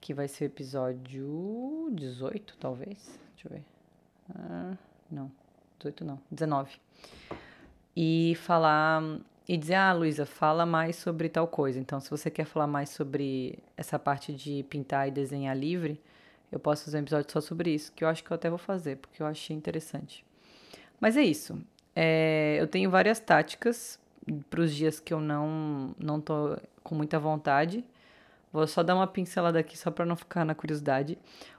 que 0.02 0.12
vai 0.12 0.26
ser 0.26 0.44
o 0.44 0.46
episódio 0.46 1.88
18, 1.93 2.56
talvez. 2.58 3.19
Deixa 3.34 3.46
eu 3.46 3.52
ver. 3.52 3.64
Ah, 4.34 4.76
não, 5.08 5.31
18 5.78 6.04
não, 6.04 6.19
19. 6.28 6.78
E 7.96 8.34
falar 8.37 9.00
e 9.49 9.56
dizer: 9.56 9.76
"Ah, 9.76 9.93
Luísa, 9.93 10.26
fala 10.26 10.66
mais 10.66 10.97
sobre 10.97 11.28
tal 11.28 11.47
coisa". 11.47 11.78
Então, 11.78 12.00
se 12.00 12.11
você 12.11 12.30
quer 12.30 12.44
falar 12.44 12.66
mais 12.66 12.90
sobre 12.90 13.61
essa 13.76 13.97
parte 13.97 14.35
de 14.35 14.64
pintar 14.64 15.06
e 15.06 15.12
desenhar 15.12 15.56
livre, 15.56 16.00
eu 16.50 16.59
posso 16.59 16.85
fazer 16.85 16.99
um 16.99 17.02
episódio 17.02 17.30
só 17.30 17.40
sobre 17.40 17.73
isso, 17.73 17.92
que 17.92 18.02
eu 18.02 18.09
acho 18.09 18.25
que 18.25 18.30
eu 18.32 18.35
até 18.35 18.50
vou 18.50 18.59
fazer, 18.59 18.97
porque 18.97 19.23
eu 19.23 19.26
achei 19.26 19.56
interessante. 19.56 20.25
Mas 21.00 21.16
é 21.16 21.23
isso. 21.23 21.56
É, 21.94 22.56
eu 22.59 22.66
tenho 22.66 22.90
várias 22.90 23.21
táticas 23.21 24.00
para 24.50 24.61
os 24.62 24.75
dias 24.75 24.99
que 24.99 25.14
eu 25.14 25.21
não 25.21 25.94
não 25.99 26.21
tô 26.21 26.56
com 26.82 26.94
muita 26.97 27.21
vontade 27.21 27.85
Vou 28.52 28.66
só 28.66 28.82
dar 28.82 28.94
uma 28.94 29.06
pincelada 29.06 29.59
aqui 29.59 29.78
só 29.78 29.90
para 29.90 30.04
não 30.04 30.14
ficar 30.14 30.44
na 30.44 30.54
curiosidade. 30.54 31.18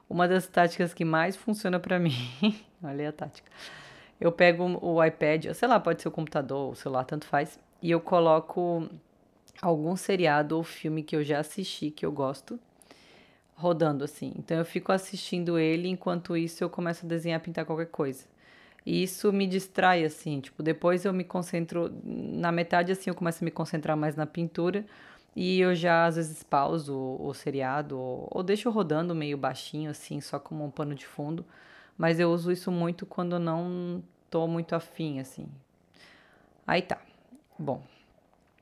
Uma 0.09 0.27
das 0.27 0.47
táticas 0.47 0.93
que 0.93 1.03
mais 1.03 1.35
funciona 1.35 1.79
para 1.79 1.97
mim, 1.99 2.13
olha 2.83 3.09
a 3.09 3.11
tática. 3.11 3.51
Eu 4.21 4.31
pego 4.31 4.77
o 4.81 5.03
iPad, 5.03 5.53
sei 5.53 5.67
lá, 5.67 5.79
pode 5.79 6.01
ser 6.01 6.07
o 6.07 6.11
computador, 6.11 6.71
o 6.71 6.75
celular, 6.75 7.03
tanto 7.03 7.25
faz, 7.25 7.59
e 7.81 7.89
eu 7.89 7.99
coloco 7.99 8.87
algum 9.61 9.95
seriado 9.95 10.55
ou 10.55 10.63
filme 10.63 11.03
que 11.03 11.15
eu 11.15 11.23
já 11.23 11.39
assisti 11.39 11.89
que 11.89 12.05
eu 12.05 12.11
gosto 12.11 12.59
rodando 13.55 14.03
assim. 14.03 14.33
Então 14.37 14.57
eu 14.57 14.65
fico 14.65 14.91
assistindo 14.91 15.57
ele 15.57 15.87
enquanto 15.87 16.37
isso 16.37 16.63
eu 16.63 16.69
começo 16.69 17.05
a 17.05 17.09
desenhar, 17.09 17.39
pintar 17.39 17.65
qualquer 17.65 17.87
coisa. 17.87 18.25
E 18.85 19.01
isso 19.01 19.31
me 19.31 19.47
distrai 19.47 20.03
assim, 20.03 20.41
tipo, 20.41 20.61
depois 20.61 21.05
eu 21.05 21.13
me 21.13 21.23
concentro 21.23 21.89
na 22.03 22.51
metade 22.51 22.91
assim, 22.91 23.09
eu 23.09 23.15
começo 23.15 23.41
a 23.41 23.45
me 23.45 23.51
concentrar 23.51 23.95
mais 23.95 24.15
na 24.15 24.25
pintura 24.25 24.85
e 25.35 25.59
eu 25.59 25.73
já 25.75 26.05
às 26.05 26.15
vezes 26.15 26.43
pauso 26.43 26.95
o 27.19 27.33
seriado 27.33 27.97
ou, 27.99 28.27
ou 28.31 28.43
deixo 28.43 28.69
rodando 28.69 29.15
meio 29.15 29.37
baixinho 29.37 29.89
assim, 29.91 30.21
só 30.21 30.39
como 30.39 30.63
um 30.63 30.71
pano 30.71 30.95
de 30.95 31.05
fundo. 31.05 31.45
Mas 31.97 32.19
eu 32.19 32.31
uso 32.31 32.51
isso 32.51 32.71
muito 32.71 33.05
quando 33.05 33.39
não 33.39 34.03
tô 34.29 34.47
muito 34.47 34.75
afim, 34.75 35.19
assim. 35.19 35.47
Aí 36.65 36.81
tá. 36.81 36.99
Bom, 37.57 37.83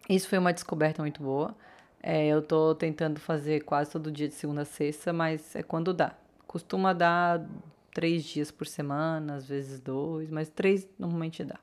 isso 0.09 0.27
foi 0.27 0.37
uma 0.37 0.53
descoberta 0.53 1.01
muito 1.01 1.21
boa. 1.23 1.55
É, 2.03 2.27
eu 2.27 2.41
tô 2.41 2.75
tentando 2.75 3.19
fazer 3.19 3.61
quase 3.61 3.91
todo 3.91 4.11
dia 4.11 4.27
de 4.27 4.33
segunda 4.33 4.61
a 4.61 4.65
sexta, 4.65 5.13
mas 5.13 5.55
é 5.55 5.63
quando 5.63 5.93
dá. 5.93 6.13
Costuma 6.47 6.93
dar 6.93 7.45
três 7.93 8.23
dias 8.23 8.51
por 8.51 8.67
semana, 8.67 9.35
às 9.35 9.47
vezes 9.47 9.79
dois, 9.79 10.29
mas 10.29 10.49
três 10.49 10.87
normalmente 10.97 11.43
dá. 11.43 11.59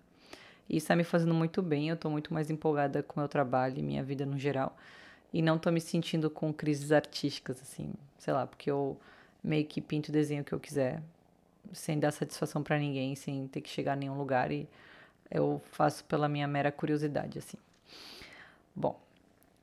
E 0.69 0.77
isso 0.77 0.89
tá 0.89 0.97
me 0.97 1.05
fazendo 1.05 1.35
muito 1.35 1.63
bem, 1.63 1.89
eu 1.89 1.97
tô 1.97 2.11
muito 2.11 2.33
mais 2.33 2.51
empolgada 2.51 3.03
com 3.03 3.19
o 3.19 3.23
meu 3.23 3.29
trabalho 3.29 3.79
e 3.79 3.83
minha 3.83 4.03
vida 4.03 4.27
no 4.27 4.39
geral. 4.39 4.77
E 5.33 5.43
não 5.43 5.59
tô 5.59 5.71
me 5.71 5.81
sentindo 5.81 6.31
com 6.31 6.53
crises 6.53 6.93
artísticas, 6.93 7.61
assim, 7.63 7.93
sei 8.19 8.33
lá, 8.35 8.47
porque 8.47 8.71
eu 8.71 8.99
meio 9.43 9.65
que 9.67 9.81
pinto 9.81 10.09
o 10.11 10.13
desenho 10.13 10.45
que 10.45 10.53
eu 10.53 10.61
quiser, 10.61 11.03
sem 11.73 11.99
dar 11.99 12.11
satisfação 12.13 12.63
para 12.63 12.79
ninguém, 12.79 13.15
sem 13.15 13.47
ter 13.49 13.61
que 13.61 13.69
chegar 13.69 13.93
a 13.95 13.97
nenhum 13.97 14.17
lugar. 14.17 14.51
E 14.53 14.69
Eu 15.31 15.61
faço 15.73 16.05
pela 16.05 16.29
minha 16.29 16.47
mera 16.49 16.73
curiosidade, 16.73 17.39
assim. 17.39 17.59
Bom, 18.75 18.99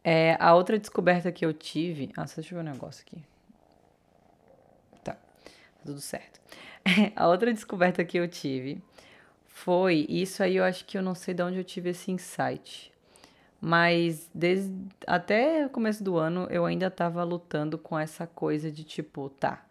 é, 0.03 0.37
a 0.39 0.53
outra 0.55 0.77
descoberta 0.77 1.31
que 1.31 1.45
eu 1.45 1.53
tive. 1.53 2.11
Ah, 2.15 2.25
deixa 2.25 2.53
eu 2.53 2.61
ver 2.61 2.69
um 2.69 2.71
negócio 2.71 3.03
aqui. 3.07 3.17
Tá, 5.03 5.13
tá 5.13 5.19
tudo 5.85 5.99
certo. 5.99 6.39
a 7.15 7.27
outra 7.27 7.53
descoberta 7.53 8.03
que 8.05 8.17
eu 8.17 8.27
tive 8.27 8.81
foi. 9.55 10.05
Isso 10.09 10.43
aí 10.43 10.57
eu 10.57 10.65
acho 10.65 10.85
que 10.85 10.97
eu 10.97 11.01
não 11.01 11.15
sei 11.15 11.33
de 11.33 11.41
onde 11.41 11.57
eu 11.57 11.63
tive 11.63 11.91
esse 11.91 12.11
insight. 12.11 12.91
Mas 13.61 14.29
desde 14.33 14.71
até 15.07 15.65
o 15.65 15.69
começo 15.69 16.03
do 16.03 16.17
ano 16.17 16.45
eu 16.51 16.65
ainda 16.65 16.87
estava 16.87 17.23
lutando 17.23 17.77
com 17.77 17.97
essa 17.97 18.27
coisa 18.27 18.69
de 18.69 18.83
tipo, 18.83 19.29
tá, 19.29 19.65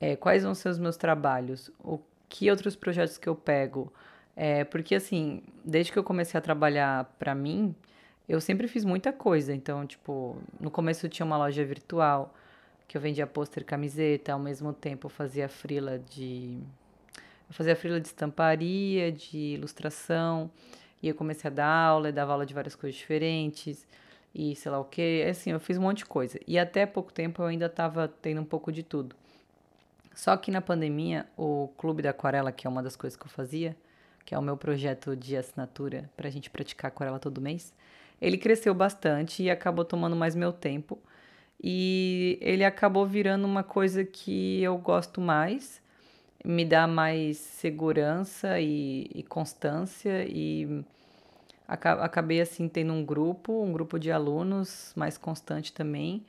é, 0.00 0.16
quais 0.16 0.42
vão 0.42 0.54
ser 0.54 0.68
os 0.68 0.78
meus 0.78 0.96
trabalhos? 0.96 1.70
O 1.78 2.00
que 2.28 2.50
outros 2.50 2.74
projetos 2.74 3.18
que 3.18 3.28
eu 3.28 3.36
pego? 3.36 3.92
É, 4.34 4.64
porque 4.64 4.96
assim, 4.96 5.42
desde 5.64 5.92
que 5.92 5.98
eu 5.98 6.04
comecei 6.04 6.36
a 6.36 6.40
trabalhar 6.42 7.04
para 7.18 7.34
mim, 7.34 7.74
eu 8.28 8.40
sempre 8.40 8.66
fiz 8.68 8.84
muita 8.84 9.12
coisa. 9.12 9.54
Então, 9.54 9.86
tipo, 9.86 10.36
no 10.58 10.70
começo 10.72 11.08
tinha 11.08 11.24
uma 11.24 11.38
loja 11.38 11.64
virtual 11.64 12.34
que 12.88 12.96
eu 12.96 13.00
vendia 13.00 13.26
pôster 13.28 13.64
camiseta, 13.64 14.32
ao 14.32 14.40
mesmo 14.40 14.72
tempo 14.72 15.06
eu 15.06 15.10
fazia 15.10 15.48
frila 15.48 16.00
de 16.00 16.58
eu 17.50 17.54
fazia 17.54 17.74
frila 17.74 18.00
de 18.00 18.06
estamparia, 18.06 19.10
de 19.10 19.36
ilustração, 19.36 20.48
e 21.02 21.08
eu 21.08 21.14
comecei 21.16 21.50
a 21.50 21.52
dar 21.52 21.66
aula, 21.66 22.08
e 22.08 22.12
dava 22.12 22.32
aula 22.32 22.46
de 22.46 22.54
várias 22.54 22.76
coisas 22.76 22.96
diferentes, 22.96 23.86
e 24.32 24.54
sei 24.54 24.70
lá 24.70 24.78
o 24.78 24.84
que, 24.84 25.24
assim, 25.28 25.50
eu 25.50 25.58
fiz 25.58 25.76
um 25.76 25.82
monte 25.82 25.98
de 25.98 26.06
coisa. 26.06 26.38
E 26.46 26.56
até 26.56 26.86
pouco 26.86 27.12
tempo 27.12 27.42
eu 27.42 27.46
ainda 27.46 27.66
estava 27.66 28.06
tendo 28.06 28.40
um 28.40 28.44
pouco 28.44 28.70
de 28.70 28.84
tudo. 28.84 29.16
Só 30.14 30.36
que 30.36 30.52
na 30.52 30.60
pandemia, 30.60 31.26
o 31.36 31.68
Clube 31.76 32.02
da 32.02 32.10
Aquarela, 32.10 32.52
que 32.52 32.68
é 32.68 32.70
uma 32.70 32.84
das 32.84 32.94
coisas 32.94 33.16
que 33.16 33.26
eu 33.26 33.30
fazia, 33.30 33.76
que 34.24 34.32
é 34.32 34.38
o 34.38 34.42
meu 34.42 34.56
projeto 34.56 35.16
de 35.16 35.36
assinatura 35.36 36.08
para 36.16 36.28
a 36.28 36.30
gente 36.30 36.48
praticar 36.50 36.88
aquarela 36.88 37.18
todo 37.18 37.40
mês, 37.40 37.74
ele 38.20 38.38
cresceu 38.38 38.72
bastante 38.72 39.42
e 39.42 39.50
acabou 39.50 39.84
tomando 39.84 40.14
mais 40.14 40.36
meu 40.36 40.52
tempo. 40.52 41.00
E 41.60 42.38
ele 42.40 42.64
acabou 42.64 43.04
virando 43.04 43.44
uma 43.44 43.64
coisa 43.64 44.04
que 44.04 44.62
eu 44.62 44.78
gosto 44.78 45.20
mais, 45.20 45.82
me 46.44 46.64
dá 46.64 46.86
mais 46.86 47.36
segurança 47.36 48.60
e, 48.60 49.10
e 49.14 49.22
constância 49.22 50.24
e 50.28 50.84
acabei 51.68 52.40
assim 52.40 52.68
tendo 52.68 52.92
um 52.92 53.04
grupo, 53.04 53.62
um 53.62 53.72
grupo 53.72 53.98
de 53.98 54.10
alunos 54.10 54.92
mais 54.96 55.16
constante 55.16 55.72
também. 55.72 56.24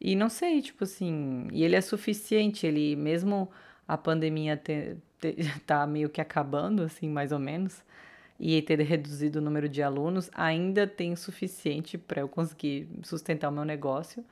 E 0.00 0.14
não 0.14 0.28
sei, 0.28 0.60
tipo 0.62 0.84
assim, 0.84 1.48
e 1.52 1.64
ele 1.64 1.74
é 1.74 1.80
suficiente, 1.80 2.66
ele 2.66 2.94
mesmo 2.94 3.50
a 3.88 3.96
pandemia 3.96 4.60
tá 5.66 5.86
meio 5.86 6.08
que 6.08 6.20
acabando, 6.20 6.82
assim, 6.82 7.08
mais 7.08 7.32
ou 7.32 7.38
menos, 7.38 7.82
e 8.38 8.60
ter 8.62 8.78
reduzido 8.80 9.38
o 9.38 9.42
número 9.42 9.68
de 9.68 9.82
alunos, 9.82 10.30
ainda 10.34 10.86
tem 10.86 11.16
suficiente 11.16 11.96
para 11.96 12.20
eu 12.20 12.28
conseguir 12.28 12.88
sustentar 13.02 13.48
o 13.48 13.52
meu 13.52 13.64
negócio. 13.64 14.24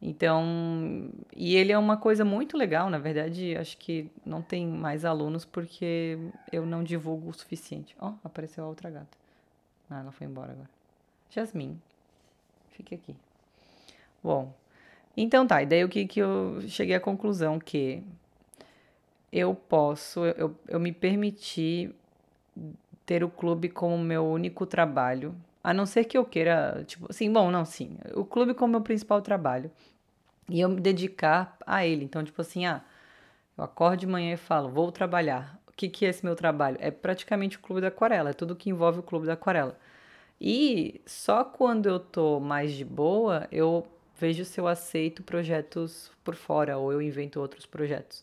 Então, 0.00 1.10
e 1.34 1.56
ele 1.56 1.72
é 1.72 1.78
uma 1.78 1.96
coisa 1.96 2.24
muito 2.24 2.56
legal, 2.56 2.90
na 2.90 2.98
verdade, 2.98 3.56
acho 3.56 3.78
que 3.78 4.10
não 4.24 4.42
tem 4.42 4.66
mais 4.66 5.04
alunos 5.04 5.44
porque 5.44 6.18
eu 6.52 6.66
não 6.66 6.84
divulgo 6.84 7.30
o 7.30 7.32
suficiente. 7.32 7.96
Ó, 7.98 8.10
oh, 8.10 8.14
apareceu 8.22 8.64
a 8.64 8.68
outra 8.68 8.90
gata. 8.90 9.16
Ah, 9.88 10.00
ela 10.00 10.12
foi 10.12 10.26
embora 10.26 10.52
agora. 10.52 10.68
Jasmine, 11.30 11.80
fique 12.72 12.94
aqui. 12.94 13.16
Bom, 14.22 14.52
então 15.16 15.46
tá, 15.46 15.62
e 15.62 15.66
daí 15.66 15.84
o 15.84 15.88
que, 15.88 16.06
que 16.06 16.20
eu 16.20 16.60
cheguei 16.68 16.94
à 16.94 17.00
conclusão 17.00 17.58
que 17.58 18.02
eu 19.32 19.54
posso, 19.54 20.24
eu, 20.26 20.56
eu 20.68 20.78
me 20.78 20.92
permiti 20.92 21.94
ter 23.04 23.24
o 23.24 23.28
clube 23.28 23.68
como 23.68 23.98
meu 23.98 24.24
único 24.24 24.64
trabalho, 24.64 25.34
a 25.64 25.72
não 25.72 25.86
ser 25.86 26.04
que 26.04 26.18
eu 26.18 26.26
queira, 26.26 26.84
tipo, 26.86 27.06
assim, 27.08 27.32
bom, 27.32 27.50
não, 27.50 27.64
sim, 27.64 27.96
o 28.14 28.24
clube 28.24 28.52
como 28.52 28.72
meu 28.72 28.82
principal 28.82 29.22
trabalho 29.22 29.70
e 30.48 30.60
eu 30.60 30.68
me 30.68 30.78
dedicar 30.80 31.56
a 31.66 31.86
ele. 31.86 32.04
Então, 32.04 32.22
tipo 32.22 32.40
assim, 32.42 32.66
ah, 32.66 32.82
eu 33.56 33.64
acordo 33.64 34.00
de 34.00 34.06
manhã 34.06 34.34
e 34.34 34.36
falo, 34.36 34.68
vou 34.68 34.92
trabalhar. 34.92 35.58
O 35.66 35.72
que, 35.72 35.88
que 35.88 36.04
é 36.04 36.10
esse 36.10 36.24
meu 36.24 36.36
trabalho? 36.36 36.76
É 36.80 36.90
praticamente 36.90 37.56
o 37.56 37.60
clube 37.60 37.80
da 37.80 37.88
aquarela, 37.88 38.30
é 38.30 38.32
tudo 38.34 38.54
que 38.54 38.68
envolve 38.68 39.00
o 39.00 39.02
clube 39.02 39.26
da 39.26 39.32
aquarela. 39.32 39.78
E 40.40 41.00
só 41.06 41.44
quando 41.44 41.88
eu 41.88 41.98
tô 41.98 42.38
mais 42.40 42.72
de 42.72 42.84
boa, 42.84 43.48
eu 43.50 43.86
vejo 44.20 44.44
se 44.44 44.60
eu 44.60 44.68
aceito 44.68 45.22
projetos 45.22 46.10
por 46.22 46.34
fora 46.34 46.76
ou 46.76 46.92
eu 46.92 47.00
invento 47.00 47.40
outros 47.40 47.64
projetos. 47.66 48.22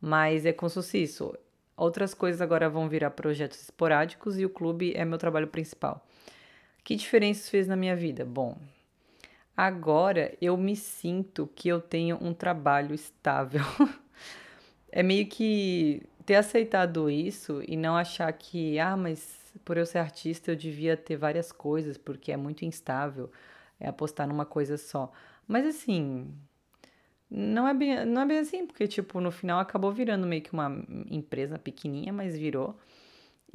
Mas 0.00 0.44
é 0.44 0.52
como 0.52 0.68
se 0.68 0.74
fosse 0.74 1.02
isso. 1.02 1.34
Outras 1.76 2.14
coisas 2.14 2.40
agora 2.42 2.68
vão 2.68 2.88
virar 2.88 3.10
projetos 3.10 3.60
esporádicos 3.62 4.38
e 4.38 4.44
o 4.44 4.50
clube 4.50 4.92
é 4.94 5.04
meu 5.04 5.18
trabalho 5.18 5.48
principal. 5.48 6.04
Que 6.84 6.94
diferença 6.94 7.50
fez 7.50 7.66
na 7.66 7.74
minha 7.74 7.96
vida? 7.96 8.24
Bom, 8.24 8.56
agora 9.56 10.36
eu 10.40 10.56
me 10.56 10.76
sinto 10.76 11.48
que 11.56 11.68
eu 11.68 11.80
tenho 11.80 12.18
um 12.20 12.32
trabalho 12.34 12.94
estável. 12.94 13.62
é 14.92 15.02
meio 15.02 15.26
que 15.26 16.02
ter 16.26 16.36
aceitado 16.36 17.10
isso 17.10 17.62
e 17.66 17.76
não 17.76 17.96
achar 17.96 18.32
que, 18.32 18.78
ah, 18.78 18.96
mas 18.96 19.42
por 19.64 19.76
eu 19.76 19.86
ser 19.86 19.98
artista 19.98 20.52
eu 20.52 20.56
devia 20.56 20.96
ter 20.96 21.16
várias 21.16 21.50
coisas 21.50 21.96
porque 21.96 22.30
é 22.30 22.36
muito 22.36 22.64
instável 22.64 23.30
é 23.78 23.88
apostar 23.88 24.26
numa 24.26 24.44
coisa 24.44 24.76
só. 24.76 25.12
Mas 25.46 25.66
assim, 25.66 26.32
não 27.30 27.68
é 27.68 27.74
bem, 27.74 28.04
não 28.06 28.22
é 28.22 28.26
bem 28.26 28.38
assim, 28.38 28.66
porque 28.66 28.86
tipo, 28.86 29.20
no 29.20 29.30
final 29.30 29.60
acabou 29.60 29.92
virando 29.92 30.26
meio 30.26 30.42
que 30.42 30.52
uma 30.52 30.84
empresa 31.10 31.58
pequenininha, 31.58 32.12
mas 32.12 32.36
virou. 32.36 32.78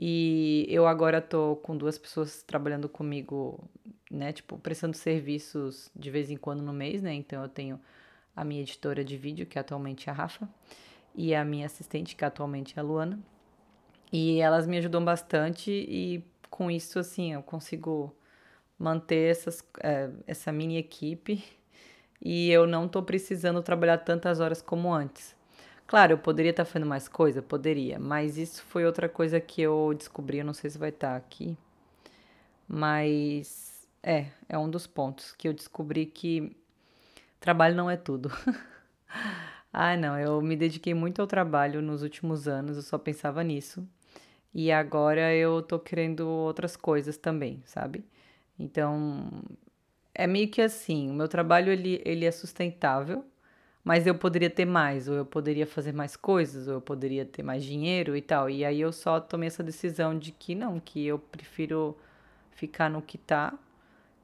E 0.02 0.66
eu 0.70 0.88
agora 0.88 1.22
tô 1.22 1.58
com 1.58 1.76
duas 1.76 1.98
pessoas 1.98 2.42
trabalhando 2.42 2.88
comigo, 2.88 3.70
né, 4.10 4.32
tipo, 4.32 4.58
prestando 4.58 4.96
serviços 4.96 5.92
de 5.94 6.10
vez 6.10 6.30
em 6.30 6.38
quando 6.38 6.64
no 6.64 6.72
mês, 6.72 7.02
né? 7.02 7.14
Então 7.14 7.44
eu 7.44 7.50
tenho 7.50 7.78
a 8.34 8.46
minha 8.46 8.62
editora 8.62 9.04
de 9.04 9.18
vídeo, 9.18 9.46
que 9.46 9.58
é 9.58 9.62
atualmente 9.62 10.10
a 10.10 10.14
Rafa, 10.14 10.48
e 11.14 11.36
a 11.36 11.44
minha 11.44 11.66
assistente, 11.66 12.16
que 12.16 12.24
atualmente 12.24 12.76
é 12.78 12.80
a 12.80 12.84
Luana. 12.84 13.20
E 14.10 14.40
elas 14.40 14.66
me 14.66 14.78
ajudam 14.78 15.04
bastante 15.04 15.70
e 15.70 16.24
com 16.50 16.72
isso, 16.72 16.98
assim, 16.98 17.34
eu 17.34 17.44
consigo 17.44 18.16
manter 18.78 19.32
essas, 19.32 19.62
é, 19.84 20.10
essa 20.26 20.50
mini 20.50 20.78
equipe 20.78 21.44
e 22.22 22.50
eu 22.50 22.66
não 22.66 22.88
tô 22.88 23.04
precisando 23.04 23.62
trabalhar 23.62 23.98
tantas 23.98 24.40
horas 24.40 24.62
como 24.62 24.94
antes. 24.94 25.36
Claro, 25.90 26.14
eu 26.14 26.18
poderia 26.20 26.52
estar 26.52 26.66
tá 26.66 26.70
fazendo 26.72 26.88
mais 26.88 27.08
coisa? 27.08 27.42
Poderia, 27.42 27.98
mas 27.98 28.38
isso 28.38 28.62
foi 28.66 28.86
outra 28.86 29.10
coisa 29.10 29.42
que 29.42 29.60
eu 29.60 29.92
descobri, 29.98 30.38
eu 30.38 30.46
não 30.46 30.54
sei 30.54 30.70
se 30.70 30.78
vai 30.78 30.90
estar 30.90 31.10
tá 31.10 31.16
aqui, 31.16 31.58
mas 32.68 33.88
é, 34.04 34.28
é 34.48 34.56
um 34.56 34.70
dos 34.70 34.86
pontos 34.86 35.34
que 35.34 35.48
eu 35.48 35.54
descobri 35.54 36.06
que 36.06 36.56
trabalho 37.40 37.76
não 37.76 37.90
é 37.90 37.98
tudo. 37.98 38.30
ah, 39.74 39.98
não, 39.98 40.20
eu 40.20 40.42
me 40.42 40.56
dediquei 40.56 40.94
muito 40.94 41.22
ao 41.22 41.28
trabalho 41.28 41.82
nos 41.82 42.04
últimos 42.04 42.48
anos, 42.48 42.78
eu 42.78 42.84
só 42.84 43.00
pensava 43.00 43.44
nisso. 43.44 43.88
E 44.54 44.72
agora 44.72 45.34
eu 45.36 45.62
tô 45.64 45.80
querendo 45.80 46.28
outras 46.30 46.76
coisas 46.78 47.18
também, 47.18 47.64
sabe? 47.66 48.06
Então, 48.60 49.44
é 50.14 50.28
meio 50.28 50.50
que 50.50 50.62
assim, 50.62 51.10
o 51.10 51.14
meu 51.14 51.28
trabalho 51.28 51.72
ele, 51.72 52.02
ele 52.06 52.26
é 52.26 52.32
sustentável, 52.32 53.26
mas 53.84 54.06
eu 54.06 54.16
poderia 54.16 54.50
ter 54.50 54.66
mais, 54.66 55.08
ou 55.08 55.16
eu 55.16 55.26
poderia 55.26 55.66
fazer 55.66 55.94
mais 55.94 56.16
coisas, 56.16 56.68
ou 56.68 56.76
eu 56.76 56.82
poderia 56.82 57.26
ter 57.26 57.44
mais 57.44 57.64
dinheiro 57.64 58.16
e 58.16 58.22
tal. 58.22 58.50
E 58.50 58.66
aí 58.66 58.82
eu 58.82 58.92
só 58.92 59.20
tomei 59.20 59.48
essa 59.48 59.64
decisão 59.64 60.18
de 60.18 60.32
que 60.32 60.54
não, 60.56 60.80
que 60.80 61.06
eu 61.06 61.18
prefiro 61.18 61.98
ficar 62.52 62.90
no 62.90 63.02
que 63.02 63.18
tá 63.18 63.58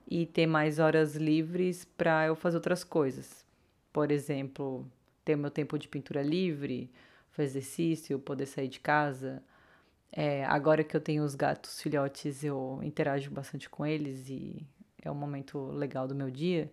e 0.08 0.26
ter 0.26 0.46
mais 0.46 0.78
horas 0.80 1.16
livres 1.16 1.86
para 1.98 2.28
eu 2.28 2.36
fazer 2.36 2.58
outras 2.58 2.84
coisas. 2.84 3.46
Por 3.92 4.12
exemplo, 4.12 4.86
ter 5.24 5.36
meu 5.36 5.50
tempo 5.50 5.80
de 5.80 5.88
pintura 5.88 6.22
livre, 6.22 6.92
fazer 7.32 7.48
exercício, 7.60 8.20
poder 8.20 8.46
sair 8.46 8.68
de 8.68 8.80
casa. 8.80 9.42
É, 10.12 10.46
agora 10.46 10.84
que 10.84 10.96
eu 10.96 11.02
tenho 11.02 11.24
os 11.24 11.36
gatos 11.36 11.82
filhotes, 11.82 12.44
eu 12.44 12.80
interajo 12.84 13.32
bastante 13.32 13.70
com 13.70 13.86
eles 13.86 14.30
e 14.30 14.66
é 15.02 15.12
um 15.12 15.16
momento 15.16 15.60
legal 15.72 16.08
do 16.08 16.16
meu 16.16 16.30
dia. 16.30 16.72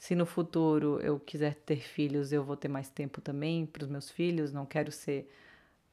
Se 0.00 0.14
no 0.14 0.24
futuro 0.24 0.98
eu 1.02 1.20
quiser 1.20 1.54
ter 1.56 1.76
filhos, 1.76 2.32
eu 2.32 2.42
vou 2.42 2.56
ter 2.56 2.68
mais 2.68 2.88
tempo 2.88 3.20
também 3.20 3.66
para 3.66 3.82
os 3.82 3.88
meus 3.88 4.10
filhos. 4.10 4.50
Não 4.50 4.64
quero 4.64 4.90
ser 4.90 5.30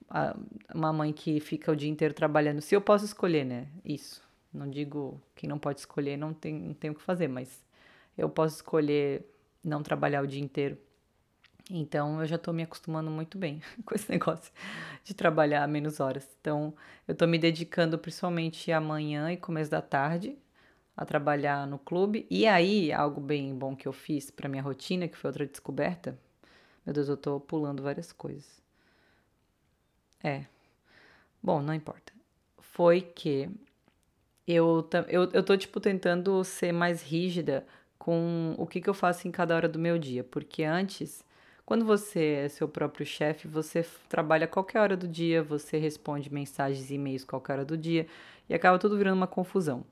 a, 0.10 0.34
uma 0.74 0.94
mãe 0.94 1.12
que 1.12 1.42
fica 1.42 1.74
o 1.74 1.76
dia 1.76 1.90
inteiro 1.90 2.14
trabalhando. 2.14 2.62
Se 2.62 2.74
eu 2.74 2.80
posso 2.80 3.04
escolher, 3.04 3.46
né? 3.46 3.68
Isso. 3.84 4.26
Não 4.54 4.70
digo 4.70 5.22
quem 5.36 5.50
não 5.50 5.60
pode 5.60 5.82
escolher, 5.82 6.16
não 6.16 6.34
tem, 6.34 6.54
não 6.54 6.74
tem 6.74 6.90
o 6.90 6.96
que 6.96 7.02
fazer, 7.02 7.28
mas 7.28 7.62
eu 8.18 8.30
posso 8.30 8.56
escolher 8.56 9.26
não 9.62 9.84
trabalhar 9.84 10.24
o 10.24 10.28
dia 10.28 10.42
inteiro. 10.42 10.78
Então 11.70 12.22
eu 12.22 12.26
já 12.26 12.38
estou 12.38 12.54
me 12.54 12.64
acostumando 12.64 13.12
muito 13.12 13.38
bem 13.38 13.62
com 13.86 13.94
esse 13.94 14.10
negócio 14.10 14.54
de 15.04 15.14
trabalhar 15.14 15.68
menos 15.68 16.00
horas. 16.00 16.26
Então 16.40 16.74
eu 17.06 17.12
estou 17.12 17.28
me 17.28 17.38
dedicando 17.38 18.00
principalmente 18.00 18.72
amanhã 18.72 19.34
e 19.34 19.36
começo 19.36 19.70
da 19.70 19.82
tarde 19.82 20.38
a 20.98 21.06
trabalhar 21.06 21.68
no 21.68 21.78
clube. 21.78 22.26
E 22.28 22.48
aí, 22.48 22.92
algo 22.92 23.22
bem 23.22 23.56
bom 23.56 23.76
que 23.76 23.88
eu 23.88 23.94
fiz 23.94 24.32
para 24.32 24.50
minha 24.50 24.64
rotina, 24.64 25.08
que 25.08 25.16
foi 25.16 25.30
outra 25.30 25.46
descoberta. 25.46 26.18
Meu 26.84 26.94
Deus, 26.94 27.08
eu 27.08 27.16
tô 27.16 27.40
pulando 27.40 27.84
várias 27.84 28.12
coisas. 28.12 28.60
É. 30.24 30.46
Bom, 31.42 31.62
não 31.62 31.74
importa. 31.74 32.12
Foi 32.58 33.02
que 33.02 33.48
eu, 34.48 34.90
eu, 35.08 35.30
eu 35.32 35.44
tô, 35.44 35.56
tipo, 35.56 35.80
tentando 35.80 36.44
ser 36.44 36.72
mais 36.72 37.04
rígida 37.04 37.66
com 38.00 38.56
o 38.58 38.66
que, 38.66 38.82
que 38.82 38.90
eu 38.90 38.94
faço 38.94 39.28
em 39.28 39.32
cada 39.32 39.56
hora 39.56 39.70
do 39.70 39.78
meu 39.78 40.00
dia. 40.00 40.24
Porque 40.24 40.64
antes, 40.64 41.24
quando 41.66 41.86
você 41.86 42.46
é 42.46 42.50
seu 42.50 42.68
próprio 42.68 43.06
chefe, 43.06 43.48
você 43.48 43.86
trabalha 44.10 44.48
qualquer 44.48 44.80
hora 44.80 44.98
do 44.98 45.08
dia, 45.08 45.44
você 45.44 45.78
responde 45.78 46.34
mensagens 46.34 46.90
e 46.90 46.96
e-mails 46.96 47.24
qualquer 47.24 47.54
hora 47.54 47.66
do 47.66 47.78
dia 47.78 48.08
e 48.50 48.56
acaba 48.56 48.80
tudo 48.80 48.98
virando 48.98 49.18
uma 49.18 49.28
confusão. 49.28 49.86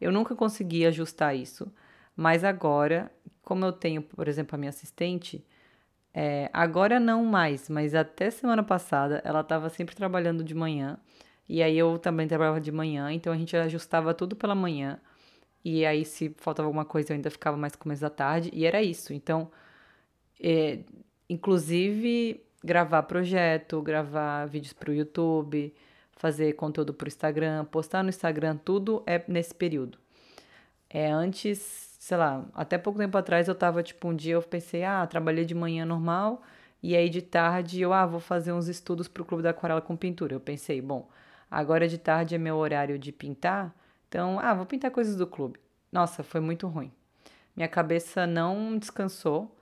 Eu 0.00 0.12
nunca 0.12 0.34
consegui 0.34 0.86
ajustar 0.86 1.36
isso, 1.36 1.72
mas 2.16 2.44
agora, 2.44 3.10
como 3.42 3.64
eu 3.64 3.72
tenho, 3.72 4.02
por 4.02 4.28
exemplo, 4.28 4.54
a 4.54 4.58
minha 4.58 4.70
assistente, 4.70 5.44
é, 6.14 6.50
agora 6.52 6.98
não 7.00 7.24
mais, 7.24 7.68
mas 7.68 7.94
até 7.94 8.30
semana 8.30 8.62
passada 8.62 9.20
ela 9.24 9.40
estava 9.40 9.68
sempre 9.68 9.94
trabalhando 9.94 10.42
de 10.42 10.54
manhã 10.54 10.98
e 11.48 11.62
aí 11.62 11.78
eu 11.78 11.98
também 11.98 12.28
trabalhava 12.28 12.60
de 12.60 12.70
manhã, 12.70 13.10
então 13.12 13.32
a 13.32 13.36
gente 13.36 13.56
ajustava 13.56 14.12
tudo 14.12 14.36
pela 14.36 14.54
manhã. 14.54 15.00
E 15.64 15.84
aí, 15.84 16.04
se 16.04 16.34
faltava 16.38 16.66
alguma 16.68 16.84
coisa, 16.84 17.12
eu 17.12 17.16
ainda 17.16 17.30
ficava 17.30 17.56
mais 17.56 17.74
começo 17.74 18.00
da 18.02 18.10
tarde. 18.10 18.50
E 18.52 18.64
era 18.66 18.82
isso. 18.82 19.12
Então, 19.12 19.50
é, 20.40 20.80
inclusive, 21.28 22.42
gravar 22.62 23.02
projeto, 23.04 23.82
gravar 23.82 24.46
vídeos 24.46 24.72
para 24.72 24.90
o 24.90 24.94
YouTube, 24.94 25.74
fazer 26.18 26.52
conteúdo 26.52 26.92
para 26.92 27.06
o 27.06 27.08
Instagram, 27.08 27.64
postar 27.64 28.02
no 28.02 28.10
Instagram, 28.10 28.56
tudo 28.56 29.02
é 29.06 29.22
nesse 29.26 29.54
período. 29.54 29.98
É 30.90 31.10
antes, 31.10 31.96
sei 31.98 32.16
lá, 32.16 32.44
até 32.54 32.78
pouco 32.78 32.98
tempo 32.98 33.16
atrás 33.16 33.48
eu 33.48 33.54
tava, 33.54 33.82
tipo, 33.82 34.08
um 34.08 34.14
dia 34.14 34.34
eu 34.34 34.42
pensei, 34.42 34.84
ah, 34.84 35.06
trabalhei 35.06 35.44
de 35.44 35.54
manhã 35.54 35.86
normal, 35.86 36.42
e 36.82 36.94
aí 36.96 37.08
de 37.08 37.22
tarde 37.22 37.80
eu, 37.80 37.92
ah, 37.92 38.06
vou 38.06 38.20
fazer 38.20 38.52
uns 38.52 38.68
estudos 38.68 39.08
para 39.08 39.22
o 39.22 39.26
Clube 39.26 39.42
da 39.42 39.50
Aquarela 39.50 39.80
com 39.80 39.96
pintura. 39.96 40.34
Eu 40.34 40.40
pensei, 40.40 40.80
bom, 40.80 41.08
Agora 41.50 41.88
de 41.88 41.96
tarde 41.96 42.34
é 42.34 42.38
meu 42.38 42.56
horário 42.56 42.98
de 42.98 43.10
pintar, 43.10 43.74
então, 44.08 44.38
ah, 44.38 44.52
vou 44.54 44.66
pintar 44.66 44.90
coisas 44.90 45.16
do 45.16 45.26
clube. 45.26 45.58
Nossa, 45.90 46.22
foi 46.22 46.40
muito 46.40 46.66
ruim. 46.66 46.92
Minha 47.56 47.68
cabeça 47.68 48.26
não 48.26 48.76
descansou 48.78 49.56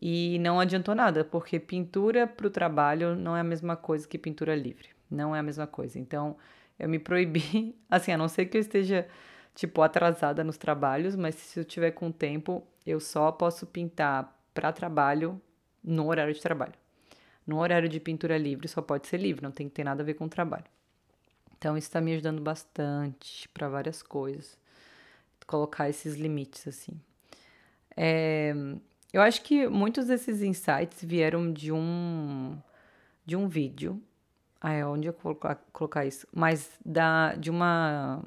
e 0.00 0.38
não 0.38 0.60
adiantou 0.60 0.94
nada, 0.94 1.24
porque 1.24 1.58
pintura 1.58 2.26
para 2.26 2.46
o 2.46 2.50
trabalho 2.50 3.16
não 3.16 3.36
é 3.36 3.40
a 3.40 3.44
mesma 3.44 3.76
coisa 3.76 4.06
que 4.06 4.16
pintura 4.16 4.54
livre. 4.54 4.93
Não 5.10 5.34
é 5.34 5.38
a 5.38 5.42
mesma 5.42 5.66
coisa. 5.66 5.98
Então, 5.98 6.36
eu 6.78 6.88
me 6.88 6.98
proibi, 6.98 7.76
assim, 7.90 8.12
a 8.12 8.18
não 8.18 8.28
ser 8.28 8.46
que 8.46 8.56
eu 8.56 8.60
esteja, 8.60 9.06
tipo, 9.54 9.82
atrasada 9.82 10.42
nos 10.44 10.56
trabalhos, 10.56 11.16
mas 11.16 11.34
se 11.34 11.58
eu 11.58 11.64
tiver 11.64 11.92
com 11.92 12.10
tempo, 12.10 12.66
eu 12.86 13.00
só 13.00 13.30
posso 13.32 13.66
pintar 13.66 14.36
para 14.52 14.72
trabalho 14.72 15.40
no 15.82 16.06
horário 16.06 16.32
de 16.32 16.40
trabalho. 16.40 16.74
No 17.46 17.58
horário 17.58 17.88
de 17.88 18.00
pintura 18.00 18.38
livre 18.38 18.66
só 18.68 18.80
pode 18.80 19.06
ser 19.06 19.18
livre, 19.18 19.42
não 19.42 19.50
tem 19.50 19.68
que 19.68 19.74
ter 19.74 19.84
nada 19.84 20.02
a 20.02 20.06
ver 20.06 20.14
com 20.14 20.24
o 20.24 20.28
trabalho. 20.28 20.64
Então, 21.56 21.76
isso 21.76 21.88
está 21.88 22.00
me 22.00 22.12
ajudando 22.12 22.40
bastante 22.40 23.48
para 23.50 23.68
várias 23.68 24.02
coisas. 24.02 24.58
Colocar 25.46 25.88
esses 25.88 26.14
limites, 26.14 26.66
assim. 26.66 26.98
É, 27.96 28.52
eu 29.12 29.22
acho 29.22 29.42
que 29.42 29.68
muitos 29.68 30.06
desses 30.06 30.42
insights 30.42 31.04
vieram 31.04 31.52
de 31.52 31.70
um, 31.70 32.58
de 33.24 33.36
um 33.36 33.46
vídeo. 33.46 34.02
Ah, 34.66 34.72
é 34.72 34.86
onde 34.86 35.06
eu 35.06 35.12
colocar, 35.12 35.56
colocar 35.74 36.06
isso? 36.06 36.26
Mas 36.32 36.70
da, 36.82 37.34
de 37.34 37.50
uma 37.50 38.24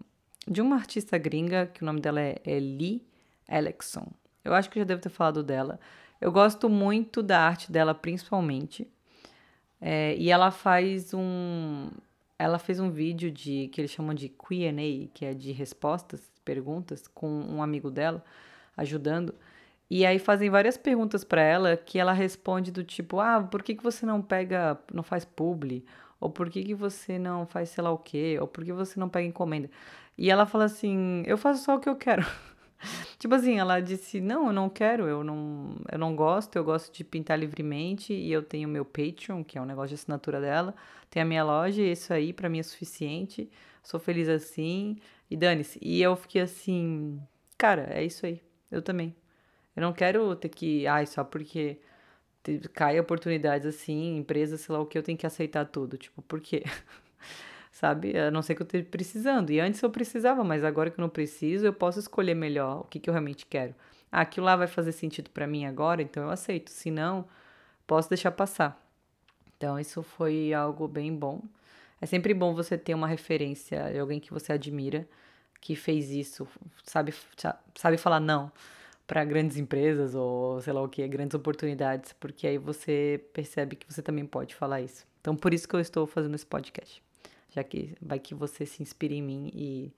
de 0.48 0.62
uma 0.62 0.76
artista 0.76 1.18
gringa, 1.18 1.66
que 1.66 1.82
o 1.82 1.86
nome 1.86 2.00
dela 2.00 2.22
é, 2.22 2.36
é 2.46 2.60
Lee 2.60 3.04
Alexson. 3.50 4.08
Eu 4.46 4.54
acho 4.54 4.70
que 4.70 4.78
já 4.78 4.86
devo 4.86 5.02
ter 5.02 5.10
falado 5.10 5.42
dela. 5.42 5.80
Eu 6.22 6.32
gosto 6.32 6.70
muito 6.70 7.24
da 7.24 7.40
arte 7.42 7.72
dela, 7.72 7.96
principalmente. 7.96 8.88
É, 9.82 10.16
e 10.16 10.30
ela 10.30 10.52
faz 10.52 11.12
um 11.12 11.90
ela 12.38 12.60
fez 12.60 12.80
um 12.80 12.92
vídeo 12.92 13.32
de 13.32 13.68
que 13.70 13.82
eles 13.82 13.90
chamam 13.90 14.14
de 14.14 14.30
Q&A, 14.30 15.08
que 15.16 15.26
é 15.26 15.34
de 15.34 15.52
respostas, 15.52 16.22
perguntas, 16.46 17.08
com 17.08 17.28
um 17.28 17.64
amigo 17.64 17.90
dela 17.90 18.24
ajudando. 18.78 19.34
E 19.90 20.06
aí 20.06 20.20
fazem 20.20 20.52
várias 20.52 20.78
perguntas 20.78 21.24
para 21.24 21.42
ela 21.42 21.76
que 21.78 21.98
ela 21.98 22.14
responde 22.14 22.72
do 22.72 22.84
tipo: 22.84 23.20
"Ah, 23.20 23.42
por 23.42 23.64
que, 23.64 23.74
que 23.74 23.84
você 23.84 24.06
não 24.06 24.22
pega, 24.22 24.78
não 24.94 25.02
faz 25.02 25.26
publi? 25.26 25.84
Ou 26.20 26.30
por 26.30 26.50
que, 26.50 26.64
que 26.64 26.74
você 26.76 27.20
não 27.20 27.46
faz 27.46 27.70
sei 27.70 27.84
lá 27.84 27.92
o 27.92 27.98
quê? 27.98 28.38
Ou 28.40 28.48
por 28.48 28.64
que 28.66 28.74
você 28.74 29.00
não 29.00 29.10
pega 29.10 29.28
encomenda?" 29.28 29.70
E 30.18 30.30
ela 30.32 30.46
fala 30.46 30.66
assim: 30.66 31.24
"Eu 31.26 31.38
faço 31.38 31.64
só 31.64 31.76
o 31.76 31.80
que 31.80 31.90
eu 31.90 31.96
quero." 31.96 32.26
tipo 33.20 33.34
assim, 33.36 33.60
ela 33.60 33.80
disse: 33.80 34.20
"Não, 34.22 34.48
eu 34.48 34.54
não 34.54 34.70
quero, 34.70 35.08
eu 35.08 35.24
não, 35.24 35.76
eu 35.92 36.00
não 36.00 36.16
gosto, 36.16 36.56
eu 36.56 36.64
gosto 36.64 36.94
de 36.94 37.04
pintar 37.04 37.40
livremente 37.40 38.14
e 38.14 38.32
eu 38.32 38.44
tenho 38.44 38.68
meu 38.70 38.86
Patreon, 38.86 39.44
que 39.44 39.58
é 39.58 39.62
um 39.62 39.66
negócio 39.66 39.90
de 39.90 39.96
assinatura 39.96 40.42
dela, 40.42 40.76
tem 41.10 41.22
a 41.22 41.26
minha 41.26 41.44
loja 41.44 41.82
e 41.82 41.92
isso 41.92 42.14
aí 42.14 42.34
para 42.34 42.50
mim 42.50 42.60
é 42.60 42.64
suficiente. 42.64 43.50
Sou 43.84 44.00
feliz 44.00 44.28
assim 44.30 44.98
e 45.30 45.38
dane-se". 45.38 45.80
E 45.82 46.02
eu 46.02 46.16
fiquei 46.16 46.42
assim: 46.42 47.22
"Cara, 47.58 47.88
é 47.92 48.04
isso 48.04 48.26
aí. 48.26 48.42
Eu 48.72 48.82
também. 48.82 49.16
Eu 49.76 49.82
não 49.82 49.94
quero 49.94 50.36
ter 50.36 50.50
que, 50.50 50.88
ai, 50.88 51.06
só 51.06 51.24
porque 51.24 51.80
cai 52.74 53.00
oportunidades 53.00 53.66
assim, 53.68 54.18
empresa, 54.18 54.58
sei 54.58 54.74
lá 54.74 54.82
o 54.82 54.86
que, 54.86 54.98
eu 54.98 55.04
tenho 55.04 55.18
que 55.18 55.26
aceitar 55.28 55.66
tudo. 55.66 55.98
Tipo, 55.98 56.22
por 56.22 56.40
quê? 56.42 56.64
sabe? 57.72 58.18
A 58.18 58.32
não 58.32 58.42
ser 58.42 58.56
que 58.56 58.62
eu 58.62 58.66
esteja 58.66 58.86
precisando. 58.86 59.52
E 59.52 59.60
antes 59.60 59.82
eu 59.82 59.90
precisava, 59.90 60.44
mas 60.44 60.64
agora 60.64 60.90
que 60.90 61.00
eu 61.00 61.02
não 61.02 61.10
preciso, 61.10 61.66
eu 61.66 61.74
posso 61.74 62.00
escolher 62.00 62.36
melhor 62.36 62.82
o 62.82 62.84
que, 62.86 63.00
que 63.00 63.10
eu 63.10 63.14
realmente 63.14 63.46
quero. 63.46 63.76
Ah, 64.12 64.22
aquilo 64.22 64.46
lá 64.46 64.56
vai 64.56 64.68
fazer 64.68 64.92
sentido 64.92 65.30
para 65.30 65.48
mim 65.48 65.66
agora, 65.66 66.02
então 66.02 66.24
eu 66.24 66.30
aceito. 66.30 66.70
Se 66.72 66.90
não, 66.92 67.26
posso 67.86 68.10
deixar 68.10 68.32
passar. 68.32 68.82
Então, 69.58 69.80
isso 69.80 70.04
foi 70.04 70.54
algo 70.54 70.88
bem 70.88 71.16
bom. 71.16 71.42
É 72.00 72.06
sempre 72.06 72.34
bom 72.34 72.54
você 72.54 72.78
ter 72.78 72.94
uma 72.94 73.08
referência 73.08 73.92
de 73.92 74.00
alguém 74.00 74.20
que 74.20 74.32
você 74.32 74.54
admira, 74.54 75.08
que 75.60 75.76
fez 75.76 76.12
isso, 76.12 76.48
sabe, 76.84 77.14
sabe 77.76 77.98
falar 77.98 78.20
não 78.20 78.52
para 79.08 79.24
grandes 79.26 79.58
empresas 79.58 80.14
ou 80.14 80.62
sei 80.62 80.74
lá 80.74 80.82
o 80.82 80.90
que, 80.90 81.08
grandes 81.08 81.34
oportunidades, 81.34 82.14
porque 82.14 82.46
aí 82.46 82.58
você 82.58 83.24
percebe 83.34 83.76
que 83.76 83.92
você 83.92 84.02
também 84.02 84.26
pode 84.26 84.54
falar 84.54 84.82
isso. 84.82 85.08
Então, 85.22 85.36
por 85.36 85.54
isso 85.54 85.68
que 85.68 85.76
eu 85.76 85.80
estou 85.80 86.06
fazendo 86.06 86.36
esse 86.36 86.46
podcast 86.46 87.02
já 87.58 87.64
que 87.64 87.96
vai 88.02 88.20
que 88.20 88.36
você 88.36 88.66
se 88.66 88.82
inspira 88.84 89.14
em 89.14 89.22
mim 89.22 89.52
e 89.54 89.92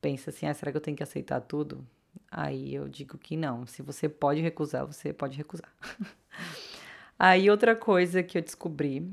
pensa 0.00 0.30
assim, 0.30 0.46
ah, 0.46 0.54
será 0.54 0.70
que 0.70 0.76
eu 0.76 0.80
tenho 0.80 0.96
que 0.96 1.02
aceitar 1.02 1.40
tudo? 1.40 1.84
Aí 2.30 2.74
eu 2.74 2.88
digo 2.88 3.18
que 3.18 3.36
não. 3.36 3.66
Se 3.66 3.82
você 3.82 4.08
pode 4.08 4.40
recusar, 4.40 4.86
você 4.86 5.12
pode 5.12 5.36
recusar. 5.36 5.72
Aí 7.18 7.50
outra 7.50 7.74
coisa 7.74 8.22
que 8.22 8.38
eu 8.38 8.42
descobri 8.42 9.08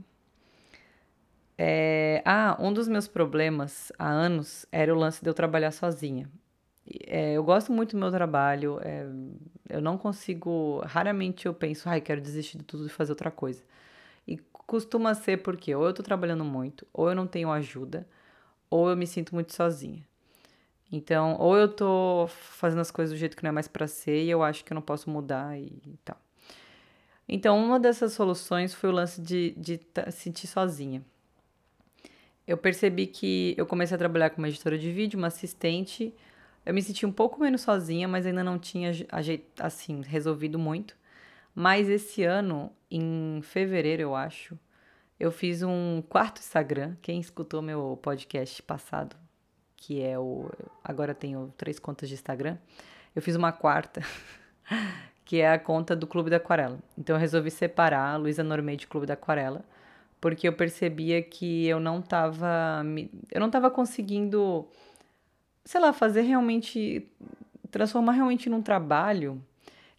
é, 1.57 2.21
ah, 2.25 2.57
um 2.59 2.73
dos 2.73 2.87
meus 2.87 3.07
problemas 3.07 3.91
há 3.97 4.09
anos 4.09 4.65
era 4.71 4.93
o 4.93 4.97
lance 4.97 5.23
de 5.23 5.29
eu 5.29 5.33
trabalhar 5.33 5.71
sozinha. 5.71 6.29
É, 7.07 7.33
eu 7.33 7.43
gosto 7.43 7.71
muito 7.71 7.91
do 7.91 7.99
meu 7.99 8.11
trabalho, 8.11 8.79
é, 8.81 9.05
eu 9.69 9.81
não 9.81 9.97
consigo. 9.97 10.81
Raramente 10.85 11.45
eu 11.45 11.53
penso, 11.53 11.87
ai, 11.89 12.01
quero 12.01 12.21
desistir 12.21 12.57
de 12.57 12.63
tudo 12.63 12.87
e 12.87 12.89
fazer 12.89 13.11
outra 13.11 13.31
coisa. 13.31 13.63
E 14.27 14.37
costuma 14.51 15.13
ser 15.13 15.37
porque 15.43 15.73
ou 15.75 15.85
eu 15.85 15.93
tô 15.93 16.03
trabalhando 16.03 16.45
muito, 16.45 16.87
ou 16.93 17.09
eu 17.09 17.15
não 17.15 17.27
tenho 17.27 17.51
ajuda, 17.51 18.07
ou 18.69 18.89
eu 18.89 18.97
me 18.97 19.07
sinto 19.07 19.33
muito 19.35 19.53
sozinha. 19.53 20.05
Então, 20.91 21.37
ou 21.39 21.57
eu 21.57 21.69
tô 21.69 22.27
fazendo 22.27 22.81
as 22.81 22.91
coisas 22.91 23.15
do 23.15 23.19
jeito 23.19 23.37
que 23.37 23.43
não 23.43 23.49
é 23.49 23.51
mais 23.53 23.67
para 23.67 23.87
ser 23.87 24.23
e 24.23 24.29
eu 24.29 24.43
acho 24.43 24.65
que 24.65 24.73
eu 24.73 24.75
não 24.75 24.81
posso 24.81 25.09
mudar 25.09 25.57
e 25.57 25.97
tal. 26.03 26.17
Então, 27.27 27.57
uma 27.63 27.79
dessas 27.79 28.11
soluções 28.11 28.73
foi 28.73 28.89
o 28.89 28.93
lance 28.93 29.21
de, 29.21 29.51
de 29.51 29.79
sentir 30.11 30.47
sozinha. 30.47 31.01
Eu 32.45 32.57
percebi 32.57 33.07
que 33.07 33.55
eu 33.57 33.65
comecei 33.65 33.95
a 33.95 33.97
trabalhar 33.97 34.31
com 34.31 34.39
uma 34.39 34.49
editora 34.49 34.77
de 34.77 34.91
vídeo, 34.91 35.17
uma 35.17 35.27
assistente. 35.27 36.13
Eu 36.65 36.73
me 36.73 36.81
senti 36.81 37.05
um 37.05 37.11
pouco 37.11 37.39
menos 37.39 37.61
sozinha, 37.61 38.07
mas 38.07 38.25
ainda 38.25 38.43
não 38.43 38.59
tinha 38.59 38.91
assim 39.59 40.01
resolvido 40.01 40.59
muito. 40.59 40.95
Mas 41.53 41.89
esse 41.89 42.23
ano, 42.23 42.71
em 42.89 43.41
fevereiro, 43.43 44.01
eu 44.01 44.15
acho, 44.15 44.57
eu 45.21 45.31
fiz 45.31 45.61
um 45.61 46.01
quarto 46.09 46.39
Instagram. 46.39 46.95
Quem 46.99 47.19
escutou 47.19 47.61
meu 47.61 47.99
podcast 48.01 48.61
passado, 48.63 49.15
que 49.77 50.01
é 50.01 50.17
o. 50.17 50.49
Agora 50.83 51.13
tenho 51.13 51.53
três 51.55 51.77
contas 51.77 52.09
de 52.09 52.15
Instagram. 52.15 52.57
Eu 53.15 53.21
fiz 53.21 53.35
uma 53.35 53.51
quarta, 53.51 54.01
que 55.23 55.39
é 55.39 55.51
a 55.51 55.59
conta 55.59 55.95
do 55.95 56.07
Clube 56.07 56.31
da 56.31 56.37
Aquarela. 56.37 56.79
Então 56.97 57.15
eu 57.15 57.19
resolvi 57.19 57.51
separar 57.51 58.13
a 58.13 58.17
Luísa 58.17 58.43
Normei 58.43 58.77
de 58.77 58.87
Clube 58.87 59.05
da 59.05 59.13
Aquarela, 59.13 59.63
porque 60.19 60.47
eu 60.47 60.53
percebia 60.53 61.21
que 61.21 61.67
eu 61.67 61.79
não 61.79 62.01
tava. 62.01 62.83
Eu 63.31 63.39
não 63.39 63.51
tava 63.51 63.69
conseguindo, 63.69 64.67
sei 65.63 65.81
lá, 65.81 65.93
fazer 65.93 66.21
realmente. 66.21 67.07
transformar 67.69 68.13
realmente 68.13 68.49
num 68.49 68.61
trabalho 68.61 69.41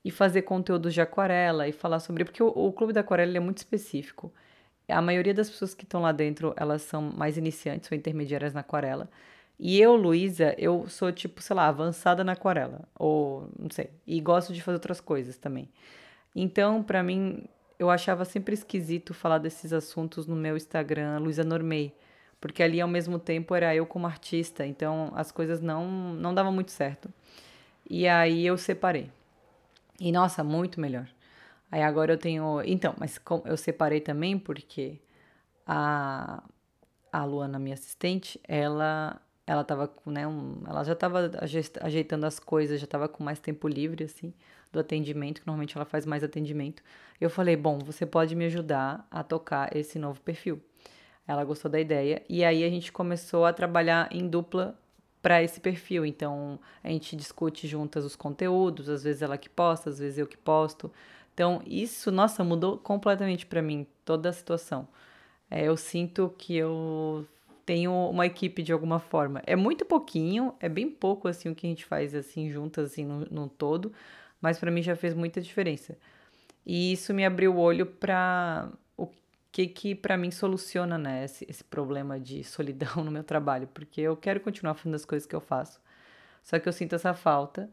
e 0.05 0.11
fazer 0.11 0.43
conteúdos 0.43 0.95
de 0.95 1.01
aquarela 1.01 1.69
e 1.69 1.73
falar 1.73 2.01
sobre. 2.01 2.25
Porque 2.25 2.43
o, 2.43 2.49
o 2.49 2.73
Clube 2.73 2.93
da 2.93 3.01
Aquarela 3.01 3.37
é 3.37 3.41
muito 3.41 3.59
específico. 3.59 4.33
A 4.89 5.01
maioria 5.01 5.33
das 5.33 5.49
pessoas 5.49 5.75
que 5.75 5.85
estão 5.85 6.03
lá 6.03 6.13
dentro, 6.13 6.53
elas 6.57 6.83
são 6.83 7.01
mais 7.03 7.39
iniciantes 7.39 7.91
ou 7.91 7.97
intermediárias 7.97 8.53
na 8.53 8.61
aquarela. 8.61 9.09
E 9.59 9.81
eu, 9.81 9.95
Luísa, 9.95 10.55
eu 10.59 10.89
sou 10.89 11.13
tipo, 11.13 11.41
sei 11.41 11.55
lá, 11.55 11.69
avançada 11.69 12.25
na 12.25 12.33
aquarela. 12.33 12.83
Ou, 12.99 13.49
não 13.59 13.71
sei. 13.71 13.91
E 14.07 14.21
gosto 14.21 14.53
de 14.53 14.61
fazer 14.61 14.77
outras 14.77 15.01
coisas 15.01 15.37
também. 15.37 15.69
Então, 16.35 16.83
para 16.83 17.03
mim, 17.03 17.45
eu 17.79 17.89
achava 17.91 18.25
sempre 18.25 18.55
esquisito 18.55 19.15
falar 19.15 19.39
desses 19.39 19.73
assuntos 19.73 20.27
no 20.27 20.35
meu 20.35 20.57
Instagram, 20.57 21.19
Luísa 21.19 21.45
Normei. 21.45 21.95
Porque 22.43 22.63
ali 22.65 22.83
ao 22.83 22.89
mesmo 22.89 23.19
tempo 23.21 23.55
era 23.57 23.75
eu 23.77 23.87
como 23.87 24.07
artista, 24.09 24.67
então 24.67 25.13
as 25.17 25.33
coisas 25.33 25.63
não 25.63 25.89
não 26.15 26.35
davam 26.35 26.53
muito 26.53 26.73
certo. 26.73 27.11
E 27.91 28.09
aí 28.09 28.47
eu 28.47 28.59
separei. 28.59 29.11
E 30.01 30.13
nossa, 30.13 30.45
muito 30.45 30.81
melhor. 30.81 31.09
Aí 31.71 31.83
agora 31.83 32.15
eu 32.15 32.19
tenho, 32.19 32.63
então, 32.65 32.95
mas 32.99 33.21
eu 33.47 33.57
separei 33.57 34.01
também 34.01 34.39
porque 34.39 35.01
a 35.67 36.43
a 37.13 37.25
Luana, 37.25 37.59
minha 37.59 37.75
assistente, 37.75 38.41
ela 38.49 39.21
ela 39.47 39.65
tava 39.65 39.89
com, 39.89 40.11
né, 40.11 40.27
um, 40.27 40.63
ela 40.67 40.85
já 40.85 40.93
estava 40.95 41.31
ajeitando 41.83 42.27
as 42.27 42.39
coisas, 42.41 42.81
já 42.81 42.85
estava 42.87 43.09
com 43.09 43.25
mais 43.25 43.41
tempo 43.41 43.69
livre 43.69 44.05
assim 44.05 44.33
do 44.73 44.81
atendimento, 44.81 45.41
que 45.43 45.47
normalmente 45.47 45.77
ela 45.77 45.85
faz 45.87 46.07
mais 46.07 46.25
atendimento. 46.25 46.83
Eu 47.21 47.31
falei: 47.31 47.57
"Bom, 47.57 47.79
você 47.81 48.07
pode 48.07 48.35
me 48.37 48.47
ajudar 48.47 49.07
a 49.11 49.23
tocar 49.25 49.77
esse 49.77 49.99
novo 49.99 50.21
perfil". 50.23 50.63
Ela 51.27 51.45
gostou 51.45 51.71
da 51.71 51.81
ideia 51.81 52.23
e 52.29 52.45
aí 52.45 52.65
a 52.65 52.69
gente 52.69 52.91
começou 52.93 53.45
a 53.45 53.53
trabalhar 53.53 54.09
em 54.11 54.27
dupla 54.27 54.77
para 55.23 55.43
esse 55.43 55.61
perfil. 55.61 56.05
Então, 56.05 56.59
a 56.83 56.89
gente 56.89 57.15
discute 57.15 57.69
juntas 57.69 58.05
os 58.05 58.17
conteúdos, 58.17 58.89
às 58.89 59.05
vezes 59.05 59.23
ela 59.23 59.39
que 59.39 59.49
posta, 59.49 59.89
às 59.89 59.99
vezes 59.99 60.19
eu 60.19 60.27
que 60.27 60.37
posto. 60.37 60.91
Então, 61.33 61.63
isso, 61.65 62.11
nossa, 62.11 62.43
mudou 62.45 62.77
completamente 62.77 63.47
para 63.47 63.63
mim 63.63 63.87
toda 64.05 64.29
a 64.29 64.33
situação. 64.33 64.87
É, 65.51 65.67
eu 65.69 65.77
sinto 65.77 66.35
que 66.37 66.57
eu 66.57 67.27
tenho 67.65 67.93
uma 68.11 68.27
equipe 68.27 68.63
de 68.63 68.73
alguma 68.73 68.99
forma. 68.99 69.43
É 69.47 69.55
muito 69.55 69.85
pouquinho, 69.85 70.55
é 70.61 70.69
bem 70.69 70.91
pouco 70.91 71.29
assim 71.29 71.49
o 71.49 71.55
que 71.55 71.67
a 71.67 71.71
gente 71.71 71.85
faz 71.85 72.15
assim 72.15 72.51
juntas 72.51 72.91
assim 72.91 73.05
no, 73.05 73.21
no 73.31 73.49
todo, 73.49 73.93
mas 74.41 74.59
para 74.59 74.71
mim 74.71 74.83
já 74.83 74.97
fez 74.97 75.15
muita 75.15 75.41
diferença. 75.41 75.97
E 76.67 76.93
isso 76.93 77.15
me 77.15 77.25
abriu 77.25 77.55
o 77.55 77.59
olho 77.59 77.87
para 77.87 78.69
que 79.53 79.67
que 79.67 79.95
para 79.95 80.17
mim 80.17 80.31
soluciona 80.31 80.97
né, 80.97 81.25
esse, 81.25 81.47
esse 81.49 81.63
problema 81.63 82.19
de 82.19 82.43
solidão 82.45 83.05
no 83.05 83.11
meu 83.11 83.23
trabalho, 83.23 83.69
porque 83.73 84.01
eu 84.01 84.17
quero 84.17 84.41
continuar 84.41 84.75
fazendo 84.75 84.95
as 84.95 85.05
coisas 85.05 85.27
que 85.27 85.37
eu 85.37 85.41
faço. 85.41 85.81
Só 86.43 86.59
que 86.59 86.69
eu 86.69 86.73
sinto 86.73 86.95
essa 86.95 87.15
falta. 87.15 87.71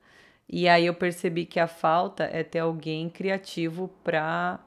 E 0.48 0.68
aí 0.68 0.86
eu 0.86 0.94
percebi 0.94 1.46
que 1.46 1.60
a 1.60 1.68
falta 1.68 2.24
é 2.26 2.44
ter 2.44 2.60
alguém 2.60 3.10
criativo 3.10 3.88
para 4.04 4.60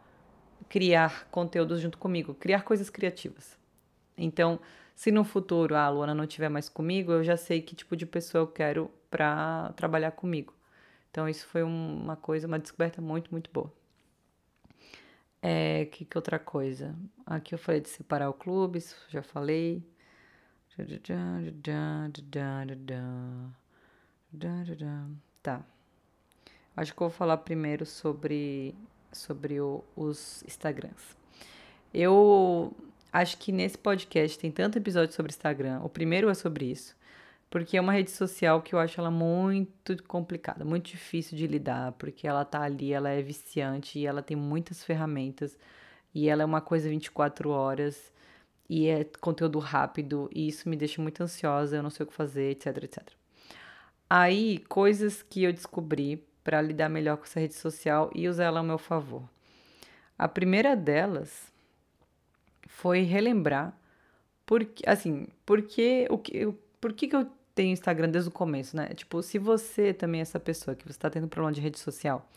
criar 0.68 1.28
conteúdos 1.30 1.80
junto 1.80 1.98
comigo, 1.98 2.34
criar 2.34 2.62
coisas 2.62 2.88
criativas. 2.88 3.58
Então, 4.16 4.60
se 4.94 5.10
no 5.10 5.24
futuro 5.24 5.74
a 5.74 5.88
Luana 5.88 6.14
não 6.14 6.24
estiver 6.24 6.48
mais 6.48 6.68
comigo, 6.68 7.12
eu 7.12 7.24
já 7.24 7.36
sei 7.36 7.60
que 7.60 7.74
tipo 7.74 7.96
de 7.96 8.06
pessoa 8.06 8.42
eu 8.42 8.46
quero 8.46 8.90
para 9.10 9.72
trabalhar 9.76 10.12
comigo. 10.12 10.54
Então, 11.10 11.28
isso 11.28 11.46
foi 11.46 11.62
uma 11.62 12.16
coisa, 12.16 12.46
uma 12.46 12.58
descoberta 12.58 13.02
muito, 13.02 13.30
muito 13.30 13.50
boa. 13.52 13.72
É, 15.44 15.86
que, 15.86 16.04
que 16.04 16.16
outra 16.16 16.38
coisa? 16.38 16.94
Aqui 17.26 17.52
eu 17.52 17.58
falei 17.58 17.80
de 17.80 17.88
separar 17.88 18.30
o 18.30 18.32
clube, 18.32 18.78
já 19.08 19.22
falei. 19.22 19.82
Tá. 25.42 25.64
Acho 26.76 26.94
que 26.94 27.02
eu 27.02 27.08
vou 27.08 27.16
falar 27.16 27.38
primeiro 27.38 27.84
sobre, 27.84 28.74
sobre 29.12 29.60
o, 29.60 29.84
os 29.96 30.42
Instagrams. 30.46 31.16
Eu 31.92 32.72
acho 33.12 33.36
que 33.36 33.52
nesse 33.52 33.76
podcast 33.76 34.38
tem 34.38 34.50
tanto 34.50 34.78
episódio 34.78 35.14
sobre 35.14 35.30
Instagram. 35.30 35.80
O 35.82 35.88
primeiro 35.88 36.30
é 36.30 36.34
sobre 36.34 36.66
isso. 36.66 36.96
Porque 37.52 37.76
é 37.76 37.80
uma 37.82 37.92
rede 37.92 38.10
social 38.10 38.62
que 38.62 38.74
eu 38.74 38.78
acho 38.78 38.98
ela 38.98 39.10
muito 39.10 40.02
complicada, 40.04 40.64
muito 40.64 40.86
difícil 40.86 41.36
de 41.36 41.46
lidar, 41.46 41.92
porque 41.92 42.26
ela 42.26 42.46
tá 42.46 42.62
ali, 42.62 42.94
ela 42.94 43.10
é 43.10 43.20
viciante 43.20 43.98
e 43.98 44.06
ela 44.06 44.22
tem 44.22 44.34
muitas 44.34 44.82
ferramentas 44.82 45.58
e 46.14 46.30
ela 46.30 46.40
é 46.42 46.46
uma 46.46 46.62
coisa 46.62 46.88
24 46.88 47.50
horas 47.50 48.10
e 48.70 48.88
é 48.88 49.04
conteúdo 49.20 49.58
rápido 49.58 50.30
e 50.34 50.48
isso 50.48 50.66
me 50.66 50.76
deixa 50.76 51.02
muito 51.02 51.22
ansiosa, 51.22 51.76
eu 51.76 51.82
não 51.82 51.90
sei 51.90 52.04
o 52.04 52.06
que 52.06 52.14
fazer, 52.14 52.52
etc, 52.52 52.84
etc. 52.84 53.02
Aí, 54.08 54.60
coisas 54.66 55.22
que 55.22 55.44
eu 55.44 55.52
descobri 55.52 56.26
para 56.42 56.62
lidar 56.62 56.88
melhor 56.88 57.18
com 57.18 57.24
essa 57.24 57.38
rede 57.38 57.54
social 57.54 58.10
e 58.14 58.30
usar 58.30 58.44
ela 58.44 58.60
ao 58.60 58.64
meu 58.64 58.78
favor. 58.78 59.28
A 60.18 60.26
primeira 60.26 60.74
delas 60.74 61.52
foi 62.66 63.02
relembrar 63.02 63.78
porque 64.46 64.88
assim, 64.88 65.28
porque 65.44 66.06
o 66.08 66.16
que 66.16 66.50
por 66.80 66.92
que, 66.94 67.06
que 67.06 67.14
eu 67.14 67.30
tenho 67.54 67.72
Instagram 67.72 68.08
desde 68.08 68.28
o 68.28 68.32
começo, 68.32 68.76
né? 68.76 68.88
Tipo, 68.88 69.22
se 69.22 69.38
você 69.38 69.92
também 69.92 70.20
é 70.20 70.22
essa 70.22 70.40
pessoa 70.40 70.74
que 70.74 70.84
você 70.84 70.92
está 70.92 71.10
tendo 71.10 71.28
problema 71.28 71.52
de 71.52 71.60
rede 71.60 71.78
social, 71.78 72.28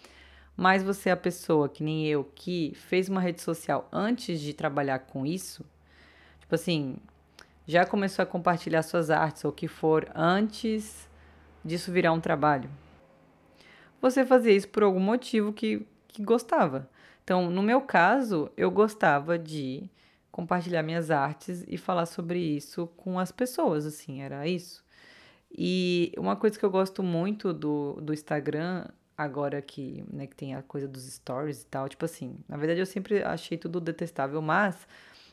mas 0.56 0.84
você 0.84 1.10
é 1.10 1.12
a 1.12 1.18
pessoa 1.18 1.68
que 1.70 1.84
nem 1.84 2.08
eu 2.08 2.24
que 2.24 2.74
fez 2.76 3.10
uma 3.10 3.22
rede 3.22 3.42
social 3.42 3.88
antes 3.92 4.40
de 4.40 4.54
trabalhar 4.54 5.00
com 5.00 5.26
isso, 5.26 5.66
tipo 6.40 6.56
assim, 6.56 6.98
já 7.68 7.86
começou 7.86 8.24
a 8.24 8.26
compartilhar 8.26 8.84
suas 8.84 9.10
artes 9.10 9.44
ou 9.44 9.52
o 9.52 9.54
que 9.54 9.68
for 9.68 10.10
antes 10.14 11.10
disso 11.64 11.92
virar 11.92 12.12
um 12.12 12.20
trabalho. 12.20 12.70
Você 14.02 14.24
fazia 14.24 14.54
isso 14.54 14.70
por 14.70 14.84
algum 14.84 15.00
motivo 15.00 15.52
que, 15.52 15.86
que 16.08 16.24
gostava. 16.24 16.88
Então, 17.24 17.50
no 17.50 17.64
meu 17.64 17.82
caso, 17.82 18.52
eu 18.56 18.70
gostava 18.70 19.40
de 19.40 19.90
compartilhar 20.32 20.84
minhas 20.84 21.10
artes 21.10 21.66
e 21.68 21.76
falar 21.76 22.06
sobre 22.06 22.40
isso 22.40 22.88
com 22.98 23.18
as 23.18 23.32
pessoas, 23.32 23.86
assim, 23.86 24.22
era 24.22 24.48
isso. 24.48 24.85
E 25.58 26.12
uma 26.18 26.36
coisa 26.36 26.60
que 26.60 26.66
eu 26.66 26.70
gosto 26.70 27.02
muito 27.02 27.54
do, 27.54 27.94
do 28.02 28.14
Instagram, 28.14 28.86
agora 29.18 29.62
que, 29.62 30.04
né, 30.12 30.28
que 30.28 30.36
tem 30.36 30.54
a 30.54 30.62
coisa 30.62 30.88
dos 30.88 31.04
stories 31.04 31.62
e 31.62 31.66
tal, 31.68 31.88
tipo 31.88 32.04
assim, 32.04 32.36
na 32.48 32.58
verdade 32.58 32.82
eu 32.82 32.86
sempre 32.86 33.24
achei 33.24 33.58
tudo 33.58 33.80
detestável, 33.80 34.42
mas 34.42 34.88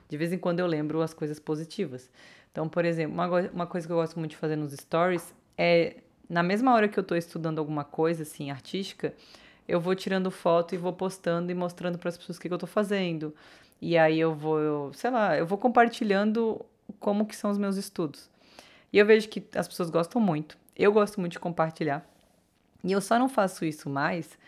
de 0.08 0.16
vez 0.16 0.32
em 0.32 0.38
quando 0.38 0.61
eu 0.61 0.66
lembro 0.66 1.02
as 1.02 1.12
coisas 1.12 1.40
positivas. 1.40 2.08
Então, 2.52 2.68
por 2.68 2.85
exemplo, 2.85 3.14
uma, 3.14 3.26
uma 3.50 3.66
coisa 3.66 3.87
que 3.87 3.92
eu 3.92 3.96
gosto 3.96 4.18
muito 4.18 4.32
de 4.32 4.37
fazer 4.37 4.56
nos 4.56 4.72
stories 4.72 5.35
é, 5.58 5.96
na 6.28 6.42
mesma 6.42 6.72
hora 6.72 6.88
que 6.88 6.98
eu 6.98 7.02
tô 7.02 7.14
estudando 7.14 7.58
alguma 7.58 7.85
coisa, 7.85 8.22
assim, 8.22 8.50
artística, 8.50 9.12
eu 9.66 9.80
vou 9.80 9.94
tirando 9.94 10.30
foto 10.30 10.74
e 10.74 10.78
vou 10.78 10.92
postando 10.92 11.50
e 11.50 11.54
mostrando 11.54 11.98
para 11.98 12.08
as 12.08 12.16
pessoas 12.16 12.37
o 12.37 12.40
que, 12.40 12.48
que 12.48 12.54
eu 12.54 12.58
tô 12.58 12.66
fazendo. 12.66 13.35
E 13.80 13.98
aí 13.98 14.18
eu 14.18 14.35
vou, 14.35 14.92
sei 14.92 15.11
lá, 15.11 15.37
eu 15.37 15.46
vou 15.46 15.58
compartilhando 15.58 16.64
como 17.00 17.26
que 17.26 17.35
são 17.35 17.50
os 17.50 17.58
meus 17.58 17.76
estudos. 17.76 18.30
E 18.92 18.98
eu 18.98 19.07
vejo 19.07 19.28
que 19.28 19.44
as 19.55 19.66
pessoas 19.66 19.90
gostam 19.90 20.20
muito. 20.20 20.57
Eu 20.76 20.92
gosto 20.92 21.20
muito 21.20 21.33
de 21.33 21.38
compartilhar. 21.38 22.05
E 22.85 22.92
eu 22.92 23.00
só 23.00 23.18
não 23.18 23.28
faço 23.28 23.64
isso 23.64 23.88
mais 23.88 24.38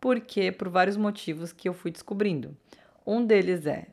porque 0.00 0.52
por 0.52 0.68
vários 0.68 0.96
motivos 0.96 1.52
que 1.52 1.68
eu 1.68 1.72
fui 1.72 1.90
descobrindo. 1.90 2.54
Um 3.06 3.24
deles 3.24 3.66
é, 3.66 3.86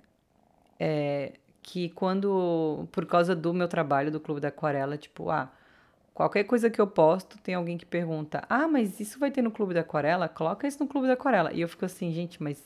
é 0.79 1.33
que 1.63 1.89
quando, 1.89 2.87
por 2.91 3.05
causa 3.05 3.35
do 3.35 3.53
meu 3.53 3.67
trabalho 3.67 4.11
do 4.11 4.19
Clube 4.19 4.41
da 4.41 4.49
Aquarela, 4.49 4.97
tipo, 4.97 5.29
ah, 5.29 5.51
qualquer 6.13 6.43
coisa 6.43 6.69
que 6.69 6.81
eu 6.81 6.87
posto, 6.87 7.37
tem 7.37 7.55
alguém 7.55 7.77
que 7.77 7.85
pergunta: 7.85 8.43
Ah, 8.49 8.67
mas 8.67 8.99
isso 8.99 9.19
vai 9.19 9.31
ter 9.31 9.41
no 9.41 9.51
Clube 9.51 9.73
da 9.73 9.81
Aquarela? 9.81 10.27
Coloca 10.27 10.67
isso 10.67 10.83
no 10.83 10.87
Clube 10.87 11.07
da 11.07 11.13
Aquarela. 11.13 11.53
E 11.53 11.61
eu 11.61 11.69
fico 11.69 11.85
assim, 11.85 12.11
gente, 12.11 12.41
mas 12.41 12.61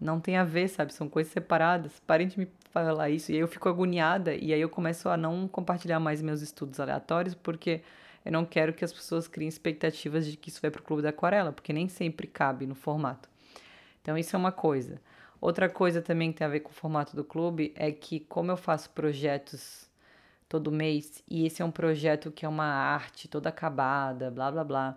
não 0.00 0.20
tem 0.20 0.36
a 0.36 0.44
ver, 0.44 0.68
sabe? 0.68 0.92
São 0.92 1.08
coisas 1.08 1.32
separadas. 1.32 2.00
Parem 2.06 2.28
de 2.28 2.38
me 2.38 2.48
falar 2.70 3.10
isso. 3.10 3.32
E 3.32 3.34
aí 3.34 3.40
eu 3.40 3.48
fico 3.48 3.68
agoniada 3.68 4.34
e 4.34 4.52
aí 4.52 4.60
eu 4.60 4.68
começo 4.68 5.08
a 5.08 5.16
não 5.16 5.48
compartilhar 5.48 5.98
mais 5.98 6.20
meus 6.20 6.42
estudos 6.42 6.78
aleatórios 6.78 7.34
porque 7.34 7.82
eu 8.24 8.32
não 8.32 8.44
quero 8.44 8.74
que 8.74 8.84
as 8.84 8.92
pessoas 8.92 9.28
criem 9.28 9.48
expectativas 9.48 10.26
de 10.26 10.36
que 10.36 10.48
isso 10.48 10.60
vai 10.60 10.70
para 10.70 10.80
o 10.80 10.84
Clube 10.84 11.00
da 11.00 11.10
Aquarela, 11.10 11.52
porque 11.52 11.72
nem 11.72 11.88
sempre 11.88 12.26
cabe 12.26 12.66
no 12.66 12.74
formato. 12.74 13.28
Então, 14.02 14.18
isso 14.18 14.34
é 14.34 14.38
uma 14.38 14.50
coisa. 14.52 15.00
Outra 15.40 15.68
coisa 15.68 16.02
também 16.02 16.32
que 16.32 16.38
tem 16.38 16.46
a 16.46 16.50
ver 16.50 16.60
com 16.60 16.70
o 16.70 16.74
formato 16.74 17.14
do 17.14 17.22
clube 17.22 17.72
é 17.76 17.92
que, 17.92 18.20
como 18.20 18.50
eu 18.50 18.56
faço 18.56 18.90
projetos 18.90 19.88
todo 20.48 20.72
mês, 20.72 21.22
e 21.28 21.46
esse 21.46 21.62
é 21.62 21.64
um 21.64 21.70
projeto 21.70 22.32
que 22.32 22.44
é 22.44 22.48
uma 22.48 22.66
arte 22.66 23.28
toda 23.28 23.48
acabada, 23.48 24.30
blá 24.30 24.50
blá 24.50 24.64
blá, 24.64 24.96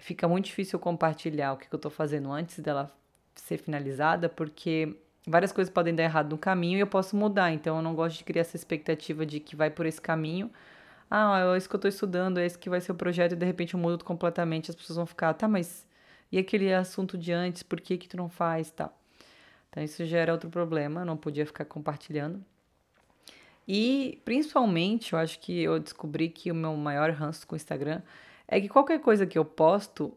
fica 0.00 0.28
muito 0.28 0.46
difícil 0.46 0.78
compartilhar 0.78 1.52
o 1.52 1.56
que 1.56 1.66
eu 1.72 1.76
estou 1.76 1.90
fazendo 1.90 2.30
antes 2.30 2.58
dela 2.60 2.92
ser 3.34 3.58
finalizada, 3.58 4.28
porque 4.28 4.96
várias 5.26 5.52
coisas 5.52 5.72
podem 5.72 5.94
dar 5.94 6.04
errado 6.04 6.30
no 6.30 6.38
caminho 6.38 6.78
e 6.78 6.80
eu 6.80 6.86
posso 6.86 7.16
mudar. 7.16 7.52
Então 7.52 7.76
eu 7.76 7.82
não 7.82 7.94
gosto 7.94 8.18
de 8.18 8.24
criar 8.24 8.42
essa 8.42 8.56
expectativa 8.56 9.24
de 9.24 9.40
que 9.40 9.56
vai 9.56 9.70
por 9.70 9.86
esse 9.86 10.00
caminho. 10.00 10.50
Ah, 11.10 11.54
é 11.54 11.56
isso 11.58 11.68
que 11.68 11.74
eu 11.74 11.78
estou 11.78 11.88
estudando, 11.88 12.38
é 12.38 12.46
esse 12.46 12.58
que 12.58 12.70
vai 12.70 12.80
ser 12.80 12.92
o 12.92 12.94
projeto 12.94 13.32
e 13.32 13.36
de 13.36 13.44
repente 13.44 13.74
eu 13.74 13.80
mudo 13.80 14.04
completamente. 14.04 14.70
As 14.70 14.76
pessoas 14.76 14.96
vão 14.96 15.06
ficar, 15.06 15.34
tá, 15.34 15.46
mas 15.46 15.86
e 16.30 16.38
aquele 16.38 16.72
assunto 16.72 17.18
de 17.18 17.30
antes, 17.32 17.62
por 17.62 17.80
que 17.80 17.98
que 17.98 18.08
tu 18.08 18.16
não 18.16 18.28
faz, 18.28 18.70
tal. 18.70 18.98
Então 19.68 19.82
isso 19.82 20.04
gera 20.06 20.32
outro 20.32 20.48
problema, 20.48 21.02
eu 21.02 21.04
não 21.04 21.16
podia 21.16 21.44
ficar 21.44 21.66
compartilhando. 21.66 22.42
E 23.68 24.20
principalmente, 24.24 25.12
eu 25.12 25.18
acho 25.18 25.38
que 25.38 25.62
eu 25.62 25.78
descobri 25.78 26.28
que 26.28 26.50
o 26.50 26.54
meu 26.54 26.74
maior 26.74 27.10
ranço 27.10 27.46
com 27.46 27.54
o 27.54 27.56
Instagram 27.56 28.02
é 28.48 28.60
que 28.60 28.68
qualquer 28.68 29.00
coisa 29.00 29.26
que 29.26 29.38
eu 29.38 29.44
posto 29.44 30.16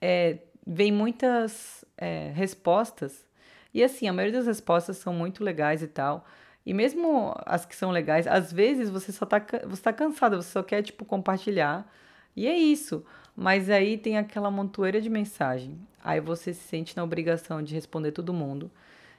é, 0.00 0.38
vem 0.72 0.92
muitas 0.92 1.84
é, 1.98 2.30
respostas. 2.32 3.26
E 3.74 3.82
assim, 3.82 4.06
a 4.06 4.12
maioria 4.12 4.38
das 4.38 4.46
respostas 4.46 4.98
são 4.98 5.12
muito 5.12 5.42
legais 5.42 5.82
e 5.82 5.88
tal. 5.88 6.24
E 6.64 6.72
mesmo 6.72 7.34
as 7.44 7.66
que 7.66 7.74
são 7.74 7.90
legais, 7.90 8.26
às 8.28 8.52
vezes 8.52 8.88
você 8.88 9.10
só 9.10 9.26
tá, 9.26 9.44
você 9.66 9.82
tá 9.82 9.92
cansada, 9.92 10.36
você 10.40 10.50
só 10.50 10.62
quer, 10.62 10.82
tipo, 10.82 11.04
compartilhar. 11.04 11.90
E 12.36 12.46
é 12.46 12.56
isso. 12.56 13.04
Mas 13.34 13.68
aí 13.68 13.98
tem 13.98 14.16
aquela 14.16 14.48
montoeira 14.50 15.00
de 15.00 15.10
mensagem. 15.10 15.76
Aí 16.04 16.20
você 16.20 16.54
se 16.54 16.62
sente 16.62 16.96
na 16.96 17.02
obrigação 17.02 17.60
de 17.62 17.74
responder 17.74 18.12
todo 18.12 18.32
mundo. 18.32 18.70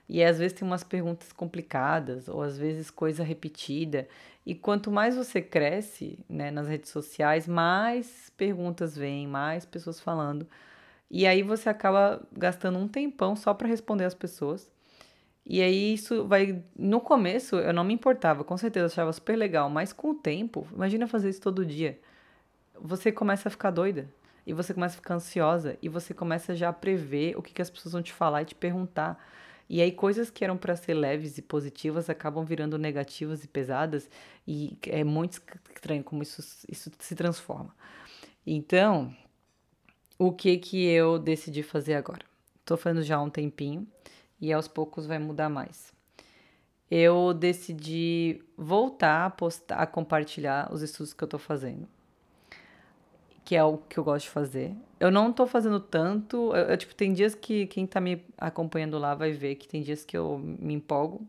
E 0.08 0.24
às 0.24 0.40
vezes 0.40 0.58
tem 0.58 0.68
umas 0.68 0.84
perguntas 0.84 1.34
complicadas, 1.34 2.30
ou 2.30 2.42
às 2.42 2.58
vezes 2.58 2.90
coisa 2.90 3.24
repetida. 3.24 4.08
E 4.46 4.56
quanto 4.56 4.90
mais 4.90 5.18
você 5.18 5.42
cresce 5.42 6.20
né, 6.30 6.50
nas 6.50 6.68
redes 6.68 6.92
sociais, 6.92 7.48
mais 7.48 8.32
perguntas 8.38 8.96
vêm, 8.96 9.28
mais 9.28 9.66
pessoas 9.66 10.00
falando. 10.00 10.48
E 11.14 11.28
aí 11.28 11.44
você 11.44 11.68
acaba 11.68 12.26
gastando 12.32 12.80
um 12.80 12.88
tempão 12.88 13.36
só 13.36 13.54
para 13.54 13.68
responder 13.68 14.06
as 14.06 14.14
pessoas. 14.16 14.72
E 15.46 15.62
aí 15.62 15.94
isso 15.94 16.26
vai. 16.26 16.64
No 16.74 17.02
começo 17.02 17.58
eu 17.58 17.74
não 17.74 17.84
me 17.84 17.94
importava, 17.94 18.46
com 18.46 18.56
certeza 18.56 18.86
achava 18.86 19.12
super 19.12 19.36
legal, 19.36 19.70
mas 19.70 19.92
com 19.92 20.12
o 20.12 20.16
tempo, 20.16 20.66
imagina 20.72 21.06
fazer 21.08 21.30
isso 21.30 21.42
todo 21.42 21.66
dia. 21.66 22.00
Você 22.80 23.12
começa 23.12 23.50
a 23.50 23.52
ficar 23.52 23.72
doida. 23.72 24.08
E 24.48 24.54
você 24.54 24.74
começa 24.74 24.96
a 24.96 24.98
ficar 24.98 25.16
ansiosa. 25.16 25.78
E 25.82 25.90
você 25.90 26.14
começa 26.14 26.56
já 26.56 26.70
a 26.70 26.74
prever 26.74 27.38
o 27.38 27.42
que, 27.42 27.54
que 27.54 27.62
as 27.62 27.70
pessoas 27.70 27.92
vão 27.94 28.02
te 28.02 28.14
falar 28.14 28.44
e 28.44 28.46
te 28.46 28.56
perguntar. 28.56 29.22
E 29.70 29.82
aí 29.82 29.92
coisas 29.92 30.30
que 30.30 30.44
eram 30.44 30.58
para 30.58 30.76
ser 30.78 30.94
leves 30.94 31.38
e 31.38 31.42
positivas 31.42 32.10
acabam 32.10 32.46
virando 32.46 32.78
negativas 32.78 33.44
e 33.44 33.48
pesadas 33.48 34.10
e 34.48 34.78
é 34.88 35.04
muito 35.04 35.42
estranho 35.74 36.04
como 36.04 36.24
isso, 36.24 36.42
isso 36.68 36.92
se 37.00 37.16
transforma. 37.16 37.74
Então, 38.46 39.16
o 40.22 40.32
que 40.32 40.58
que 40.58 40.86
eu 40.86 41.18
decidi 41.18 41.64
fazer 41.64 41.96
agora? 41.96 42.26
Estou 42.60 42.78
fazendo 42.78 43.02
já 43.04 43.16
há 43.16 43.22
um 43.22 43.30
tempinho 43.30 43.88
e 44.40 44.54
aos 44.54 44.68
poucos 44.68 45.06
vai 45.06 45.18
mudar 45.18 45.50
mais. 45.50 45.92
Eu 46.90 47.34
decidi 47.34 48.44
voltar 48.58 49.26
a 49.26 49.30
postar, 49.30 49.78
a 49.78 49.88
compartilhar 49.88 50.72
os 50.72 50.82
estudos 50.82 51.14
que 51.14 51.24
eu 51.24 51.26
estou 51.26 51.40
fazendo 51.40 51.88
que 53.44 53.56
é 53.56 53.64
o 53.64 53.78
que 53.78 53.98
eu 53.98 54.04
gosto 54.04 54.26
de 54.26 54.30
fazer. 54.30 54.74
Eu 55.00 55.12
não 55.12 55.34
tô 55.34 55.46
fazendo 55.46 55.80
tanto. 55.80 56.56
Eu, 56.56 56.70
eu, 56.70 56.78
tipo, 56.78 56.96
tem 56.96 57.12
dias 57.12 57.36
que 57.36 57.68
quem 57.68 57.86
tá 57.86 58.00
me 58.00 58.24
acompanhando 58.38 58.98
lá 58.98 59.16
vai 59.16 59.32
ver 59.32 59.56
que 59.56 59.68
tem 59.68 59.82
dias 59.82 60.06
que 60.06 60.16
eu 60.18 60.38
me 60.40 60.74
empolgo. 60.74 61.28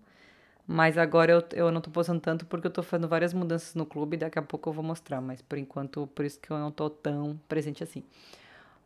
Mas 0.66 0.96
agora 0.96 1.32
eu, 1.32 1.44
eu 1.52 1.72
não 1.72 1.80
tô 1.80 1.90
postando 1.90 2.20
tanto 2.20 2.46
porque 2.46 2.66
eu 2.66 2.70
tô 2.70 2.82
fazendo 2.82 3.08
várias 3.08 3.34
mudanças 3.34 3.74
no 3.74 3.84
clube 3.84 4.16
daqui 4.16 4.38
a 4.38 4.42
pouco 4.42 4.68
eu 4.68 4.72
vou 4.72 4.84
mostrar. 4.84 5.20
Mas 5.20 5.42
por 5.42 5.58
enquanto, 5.58 6.06
por 6.14 6.24
isso 6.24 6.38
que 6.38 6.50
eu 6.50 6.58
não 6.58 6.70
tô 6.70 6.88
tão 6.88 7.40
presente 7.48 7.82
assim. 7.82 8.04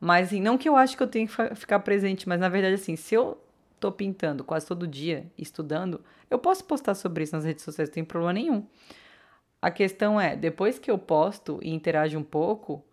Mas 0.01 0.29
assim, 0.29 0.41
não 0.41 0.59
que 0.59 0.69
eu 0.69 0.77
acho 0.77 0.97
que 0.97 1.03
eu 1.03 1.09
tenho 1.09 1.29
que 1.29 1.55
ficar 1.55 1.81
presente, 1.81 2.29
mas 2.29 2.39
na 2.39 2.49
verdade, 2.49 2.75
assim, 2.75 2.97
se 2.97 3.15
eu 3.15 3.41
tô 3.81 3.91
pintando 3.91 4.45
quase 4.45 4.67
todo 4.67 4.87
dia, 4.87 5.31
estudando, 5.37 6.01
eu 6.31 6.39
posso 6.39 6.65
postar 6.65 6.95
sobre 6.95 7.25
isso 7.25 7.35
nas 7.35 7.45
redes 7.45 7.65
sociais, 7.65 7.89
não 7.89 7.95
tem 7.95 8.05
problema 8.05 8.33
nenhum. 8.33 8.67
A 9.61 9.71
questão 9.71 10.21
é, 10.21 10.37
depois 10.37 10.79
que 10.79 10.91
eu 10.91 10.99
posto 10.99 11.59
e 11.63 11.71
interajo 11.71 12.19
um 12.19 12.23
pouco, 12.23 12.85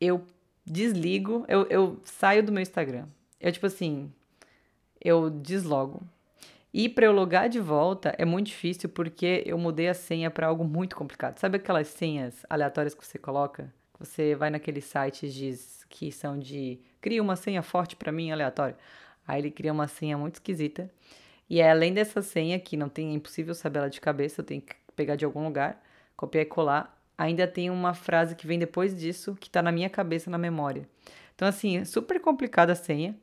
eu 0.00 0.24
desligo, 0.66 1.44
eu, 1.48 1.66
eu 1.68 2.00
saio 2.04 2.42
do 2.42 2.52
meu 2.52 2.62
Instagram. 2.62 3.06
Eu, 3.40 3.52
tipo 3.52 3.66
assim, 3.66 4.12
eu 5.02 5.30
deslogo. 5.30 6.02
E 6.72 6.88
para 6.88 7.06
eu 7.06 7.12
logar 7.12 7.48
de 7.48 7.60
volta 7.60 8.14
é 8.18 8.24
muito 8.24 8.48
difícil 8.48 8.88
porque 8.88 9.42
eu 9.46 9.56
mudei 9.56 9.88
a 9.88 9.94
senha 9.94 10.30
para 10.30 10.46
algo 10.46 10.64
muito 10.64 10.94
complicado. 10.94 11.38
Sabe 11.38 11.56
aquelas 11.56 11.88
senhas 11.88 12.44
aleatórias 12.48 12.94
que 12.94 13.06
você 13.06 13.18
coloca? 13.18 13.72
Você 13.98 14.34
vai 14.34 14.50
naqueles 14.50 14.84
sites 14.84 15.34
de, 15.34 15.58
que 15.88 16.12
são 16.12 16.38
de 16.38 16.80
cria 17.00 17.22
uma 17.22 17.36
senha 17.36 17.62
forte 17.62 17.96
para 17.96 18.12
mim 18.12 18.30
aleatória. 18.30 18.76
Aí 19.26 19.40
ele 19.40 19.50
cria 19.50 19.72
uma 19.72 19.88
senha 19.88 20.16
muito 20.16 20.36
esquisita. 20.36 20.90
E 21.50 21.60
é 21.60 21.70
além 21.70 21.92
dessa 21.92 22.22
senha 22.22 22.58
que 22.58 22.76
não 22.76 22.88
tem 22.88 23.10
é 23.10 23.14
impossível 23.14 23.54
saber 23.54 23.80
ela 23.80 23.90
de 23.90 24.00
cabeça, 24.00 24.40
eu 24.40 24.44
tenho 24.44 24.60
que 24.60 24.74
pegar 24.94 25.16
de 25.16 25.24
algum 25.24 25.44
lugar, 25.44 25.82
copiar 26.16 26.42
e 26.42 26.46
colar 26.46 26.98
ainda 27.18 27.48
tem 27.48 27.68
uma 27.68 27.92
frase 27.92 28.36
que 28.36 28.46
vem 28.46 28.60
depois 28.60 28.96
disso 28.96 29.34
que 29.34 29.50
tá 29.50 29.60
na 29.60 29.72
minha 29.72 29.90
cabeça, 29.90 30.30
na 30.30 30.38
memória. 30.38 30.88
Então, 31.34 31.48
assim, 31.48 31.78
é 31.78 31.84
super 31.84 32.20
complicada 32.20 32.72
a 32.72 32.76
senha. 32.76 33.16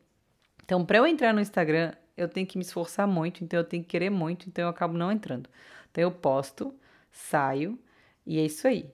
Então, 0.65 0.85
para 0.85 0.97
eu 0.97 1.07
entrar 1.07 1.33
no 1.33 1.39
Instagram, 1.39 1.93
eu 2.17 2.27
tenho 2.27 2.45
que 2.45 2.57
me 2.57 2.63
esforçar 2.63 3.07
muito, 3.07 3.43
então 3.43 3.57
eu 3.57 3.63
tenho 3.63 3.83
que 3.83 3.89
querer 3.89 4.09
muito, 4.09 4.49
então 4.49 4.65
eu 4.65 4.69
acabo 4.69 4.97
não 4.97 5.11
entrando. 5.11 5.49
Então, 5.89 6.01
eu 6.01 6.11
posto, 6.11 6.75
saio 7.09 7.79
e 8.25 8.37
é 8.37 8.45
isso 8.45 8.67
aí. 8.67 8.89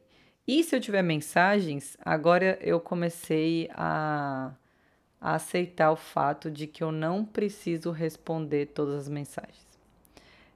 E 0.48 0.64
se 0.64 0.76
eu 0.76 0.82
tiver 0.82 1.02
mensagens, 1.02 1.96
agora 2.04 2.58
eu 2.62 2.80
comecei 2.80 3.70
a, 3.74 4.52
a 5.20 5.36
aceitar 5.36 5.92
o 5.92 5.96
fato 5.96 6.50
de 6.50 6.66
que 6.68 6.84
eu 6.84 6.92
não 6.92 7.24
preciso 7.24 7.92
responder 7.92 8.68
todas 8.68 9.02
as 9.02 9.10
mensagens. 9.10 9.68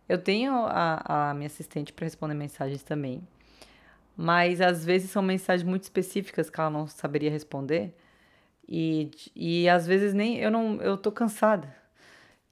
Eu 0.08 0.18
tenho 0.18 0.54
a, 0.54 1.30
a 1.30 1.34
minha 1.34 1.48
assistente 1.48 1.94
para 1.94 2.06
responder 2.06 2.34
mensagens 2.34 2.84
também, 2.84 3.28
mas 4.16 4.62
às 4.62 4.86
vezes 4.86 5.12
são 5.12 5.22
mensagens 5.22 5.68
muito 5.68 5.84
específicas 5.84 6.50
que 6.50 6.60
ela 6.60 6.70
não 6.70 6.88
saberia 6.88 7.32
responder. 7.32 7.94
E, 8.68 9.12
e 9.36 9.70
às 9.70 9.86
vezes 9.86 10.14
nem 10.14 10.38
eu 10.38 10.50
não 10.52 10.82
eu 10.82 10.98
tô 10.98 11.12
cansada. 11.12 11.76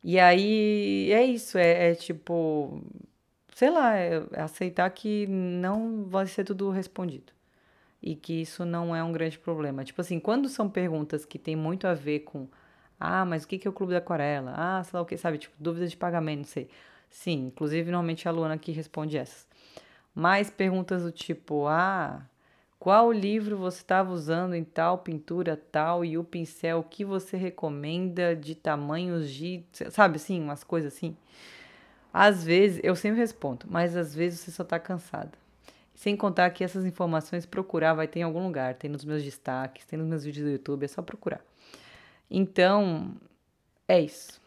E 0.04 0.19
aí 0.19 1.12
é 1.12 1.24
isso, 1.24 1.58
é, 1.58 1.91
é 1.91 1.96
tipo, 1.96 2.82
sei 3.56 3.70
lá, 3.70 3.96
é, 3.98 4.24
é 4.34 4.42
aceitar 4.42 4.89
que 4.92 5.28
não 5.28 6.06
vai 6.06 6.28
ser 6.28 6.44
tudo 6.44 6.70
respondido. 6.70 7.34
E 8.02 8.16
que 8.16 8.42
isso 8.42 8.66
não 8.66 8.96
é 8.96 9.04
um 9.04 9.12
grande 9.13 9.39
problema. 9.39 9.84
Tipo 9.84 10.02
assim, 10.02 10.20
quando 10.20 10.50
são 10.50 10.70
perguntas 10.70 11.26
que 11.26 11.39
tem 11.39 11.56
muito 11.56 11.88
a 11.88 11.94
ver 11.94 12.22
com 12.22 12.48
ah, 13.00 13.26
mas 13.26 13.44
o 13.44 13.48
que 13.48 13.68
é 13.68 13.70
o 13.70 13.74
Clube 13.74 13.92
da 13.94 14.00
Aquarela? 14.00 14.54
Ah, 14.56 14.84
sei 14.84 14.98
lá 14.98 15.02
o 15.02 15.06
que, 15.06 15.18
sabe? 15.18 15.38
Tipo, 15.38 15.56
dúvidas 15.60 15.92
de 15.92 15.98
pagamento, 15.98 16.39
não 16.39 16.46
sei. 16.46 16.70
Sim, 17.10 17.48
inclusive 17.48 17.92
normalmente 17.92 18.28
a 18.28 18.32
Luana 18.32 18.58
que 18.58 18.72
responde 18.72 19.18
essas 19.18 19.48
mais 20.16 20.50
perguntas 20.50 21.04
do 21.04 21.12
tipo: 21.12 21.68
ah, 21.68 22.22
qual 22.80 23.12
livro 23.12 23.58
você 23.58 23.80
estava 23.80 24.12
usando 24.12 24.54
em 24.56 24.63
tal 24.63 25.00
pintura 25.00 25.56
tal 25.56 26.04
e 26.06 26.18
o 26.18 26.24
pincel, 26.24 26.84
que 26.84 27.06
você 27.06 27.38
recomenda 27.38 28.36
de 28.36 28.56
tamanhos 28.56 29.30
de. 29.30 29.63
Sabe 29.89 30.18
assim, 30.18 30.42
umas 30.42 30.63
coisas 30.63 30.94
assim. 30.94 31.16
Às 32.13 32.43
vezes, 32.43 32.80
eu 32.84 32.95
sempre 32.95 33.19
respondo, 33.19 33.65
mas 33.67 33.95
às 33.95 34.13
vezes 34.13 34.39
você 34.39 34.52
só 34.52 34.62
está 34.62 34.80
cansada. 34.80 35.32
Sem 35.95 36.15
contar 36.15 36.49
que 36.52 36.63
essas 36.63 36.86
informações 36.86 37.45
procurar 37.45 37.95
vai 37.95 38.08
ter 38.08 38.19
em 38.19 38.23
algum 38.23 38.45
lugar, 38.45 38.76
tem 38.76 38.89
nos 38.89 39.04
meus 39.04 39.23
destaques, 39.23 39.86
tem 39.86 39.97
nos 39.97 40.08
meus 40.08 40.23
vídeos 40.23 40.45
do 40.45 40.52
YouTube, 40.52 40.84
é 40.84 40.88
só 40.88 41.02
procurar. 41.02 41.43
Então, 42.30 43.15
é 43.88 43.99
isso. 43.99 44.39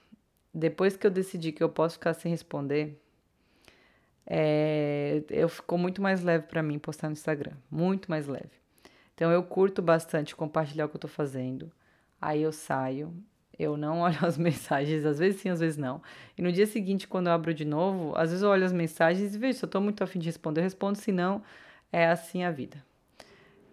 Depois 0.55 0.97
que 0.97 1.07
eu 1.07 1.11
decidi 1.11 1.53
que 1.53 1.63
eu 1.63 1.69
posso 1.69 1.95
ficar 1.95 2.15
sem 2.15 2.31
responder, 2.31 2.99
é, 4.27 5.23
eu 5.31 5.49
ficou 5.49 5.79
muito 5.79 6.03
mais 6.03 6.23
leve 6.23 6.47
para 6.47 6.63
mim 6.63 6.79
postar 6.79 7.09
no 7.09 7.13
Instagram, 7.13 7.53
muito 7.71 8.11
mais 8.11 8.27
leve. 8.27 8.51
Então 9.15 9.31
eu 9.31 9.43
curto 9.43 9.81
bastante 9.81 10.35
compartilhar 10.35 10.87
o 10.87 10.89
que 10.89 10.97
eu 10.97 11.01
tô 11.01 11.09
fazendo. 11.09 11.71
Aí 12.21 12.43
eu 12.43 12.53
saio, 12.53 13.15
eu 13.59 13.77
não 13.77 14.01
olho 14.03 14.19
as 14.23 14.39
mensagens, 14.39 15.05
às 15.05 15.19
vezes 15.19 15.41
sim, 15.41 15.49
às 15.49 15.61
vezes 15.61 15.77
não. 15.77 16.03
E 16.37 16.43
no 16.43 16.53
dia 16.53 16.67
seguinte, 16.67 17.07
quando 17.09 17.29
eu 17.29 17.33
abro 17.33 17.55
de 17.55 17.65
novo, 17.65 18.13
às 18.17 18.31
vezes 18.31 18.43
eu 18.43 18.51
olho 18.51 18.65
as 18.65 18.73
mensagens 18.73 19.35
e 19.35 19.39
vejo 19.39 19.59
se 19.59 19.65
eu 19.65 19.69
tô 19.69 19.81
muito 19.81 20.03
afim 20.05 20.19
de 20.19 20.27
responder, 20.27 20.61
eu 20.61 20.65
respondo, 20.65 20.99
se 20.99 21.13
não, 21.13 21.43
é 21.93 22.07
assim 22.09 22.45
a 22.45 22.51
vida. 22.51 22.85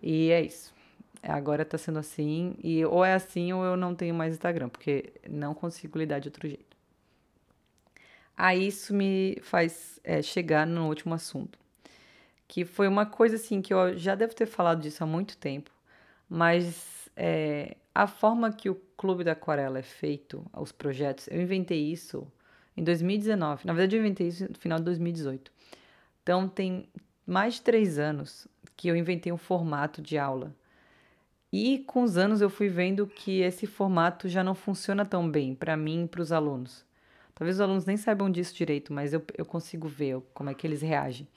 E 0.01 0.31
é 0.31 0.41
isso. 0.41 0.73
Agora 1.21 1.63
tá 1.63 1.77
sendo 1.77 1.99
assim, 1.99 2.55
e 2.61 2.83
ou 2.85 3.03
é 3.05 3.13
assim 3.13 3.53
ou 3.53 3.63
eu 3.63 3.77
não 3.77 3.95
tenho 3.95 4.13
mais 4.13 4.33
Instagram, 4.33 4.67
porque 4.69 5.13
não 5.29 5.53
consigo 5.53 5.97
lidar 5.97 6.19
de 6.19 6.27
outro 6.27 6.47
jeito. 6.47 6.75
Aí 8.35 8.67
isso 8.67 8.93
me 8.93 9.37
faz 9.41 9.99
é, 10.03 10.21
chegar 10.21 10.65
no 10.67 10.87
último 10.87 11.13
assunto, 11.13 11.57
que 12.47 12.65
foi 12.65 12.87
uma 12.87 13.05
coisa 13.05 13.35
assim 13.35 13.61
que 13.61 13.73
eu 13.73 13.97
já 13.97 14.15
devo 14.15 14.35
ter 14.35 14.47
falado 14.47 14.81
disso 14.81 15.03
há 15.03 15.07
muito 15.07 15.37
tempo, 15.37 15.71
mas 16.27 17.09
é, 17.15 17.77
a 17.93 18.07
forma 18.07 18.51
que 18.51 18.69
o 18.69 18.75
Clube 18.97 19.23
da 19.23 19.33
Aquarela 19.33 19.79
é 19.79 19.83
feito, 19.83 20.45
os 20.53 20.71
projetos, 20.71 21.27
eu 21.27 21.41
inventei 21.41 21.91
isso 21.91 22.27
em 22.75 22.83
2019. 22.83 23.65
Na 23.65 23.73
verdade, 23.73 23.95
eu 23.95 23.99
inventei 23.99 24.27
isso 24.27 24.47
no 24.49 24.57
final 24.57 24.79
de 24.79 24.85
2018. 24.85 25.51
Então, 26.23 26.47
tem 26.47 26.87
mais 27.25 27.55
de 27.55 27.61
três 27.61 27.99
anos 27.99 28.47
que 28.75 28.87
eu 28.87 28.95
inventei 28.95 29.31
um 29.31 29.37
formato 29.37 30.01
de 30.01 30.17
aula. 30.17 30.55
E 31.51 31.79
com 31.85 32.01
os 32.01 32.17
anos 32.17 32.41
eu 32.41 32.49
fui 32.49 32.67
vendo 32.67 33.05
que 33.05 33.41
esse 33.41 33.67
formato 33.67 34.27
já 34.27 34.43
não 34.43 34.55
funciona 34.55 35.05
tão 35.05 35.29
bem 35.29 35.53
para 35.53 35.77
mim 35.77 36.05
e 36.05 36.07
para 36.07 36.21
os 36.21 36.31
alunos. 36.31 36.83
Talvez 37.35 37.57
os 37.57 37.61
alunos 37.61 37.85
nem 37.85 37.95
saibam 37.95 38.31
disso 38.31 38.55
direito, 38.55 38.91
mas 38.91 39.13
eu, 39.13 39.23
eu 39.37 39.45
consigo 39.45 39.87
ver 39.87 40.19
como 40.33 40.49
é 40.49 40.53
que 40.55 40.65
eles 40.65 40.81
reagem. 40.81 41.27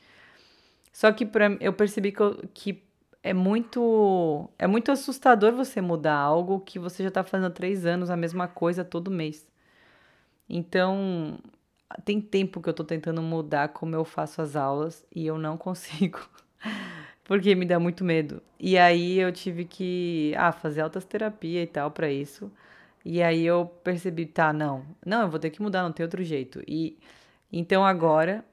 Só 0.91 1.13
que 1.13 1.27
pra, 1.27 1.57
eu 1.61 1.75
percebi 1.75 2.13
que, 2.13 2.21
eu, 2.21 2.43
que 2.55 2.83
é 3.27 3.35
muito 3.35 4.49
é 4.57 4.67
muito 4.69 4.93
assustador 4.93 5.53
você 5.53 5.81
mudar 5.81 6.15
algo 6.15 6.61
que 6.61 6.79
você 6.79 7.03
já 7.03 7.09
está 7.09 7.25
fazendo 7.25 7.49
há 7.49 7.51
três 7.51 7.85
anos 7.85 8.09
a 8.09 8.17
mesma 8.17 8.47
coisa 8.47 8.85
todo 8.85 9.11
mês. 9.11 9.49
Então 10.49 11.39
tem 12.05 12.21
tempo 12.21 12.61
que 12.61 12.69
eu 12.69 12.73
estou 12.73 12.87
tentando 12.87 13.21
mudar 13.23 13.71
como 13.71 13.97
eu 13.97 14.05
faço 14.05 14.41
as 14.41 14.55
aulas 14.55 15.05
e 15.15 15.27
eu 15.27 15.39
não 15.39 15.57
consigo. 15.59 16.21
porque 17.25 17.55
me 17.57 17.67
dá 17.67 17.81
muito 17.81 18.05
medo. 18.05 18.41
E 18.61 18.79
aí 18.79 19.19
eu 19.19 19.33
tive 19.33 19.65
que 19.65 20.33
ah, 20.37 20.53
fazer 20.53 20.83
altas 20.83 21.05
terapia 21.05 21.63
e 21.63 21.67
tal 21.67 21.91
para 21.91 22.11
isso. 22.11 22.51
E 23.05 23.23
aí 23.23 23.45
eu 23.47 23.67
percebi, 23.85 24.27
tá, 24.27 24.53
não, 24.53 24.85
não, 25.05 25.23
eu 25.23 25.31
vou 25.31 25.39
ter 25.41 25.51
que 25.51 25.63
mudar, 25.63 25.83
não 25.83 25.93
tem 25.93 26.05
outro 26.05 26.23
jeito. 26.25 26.63
E 26.67 26.99
então 27.53 27.85
agora, 27.85 28.45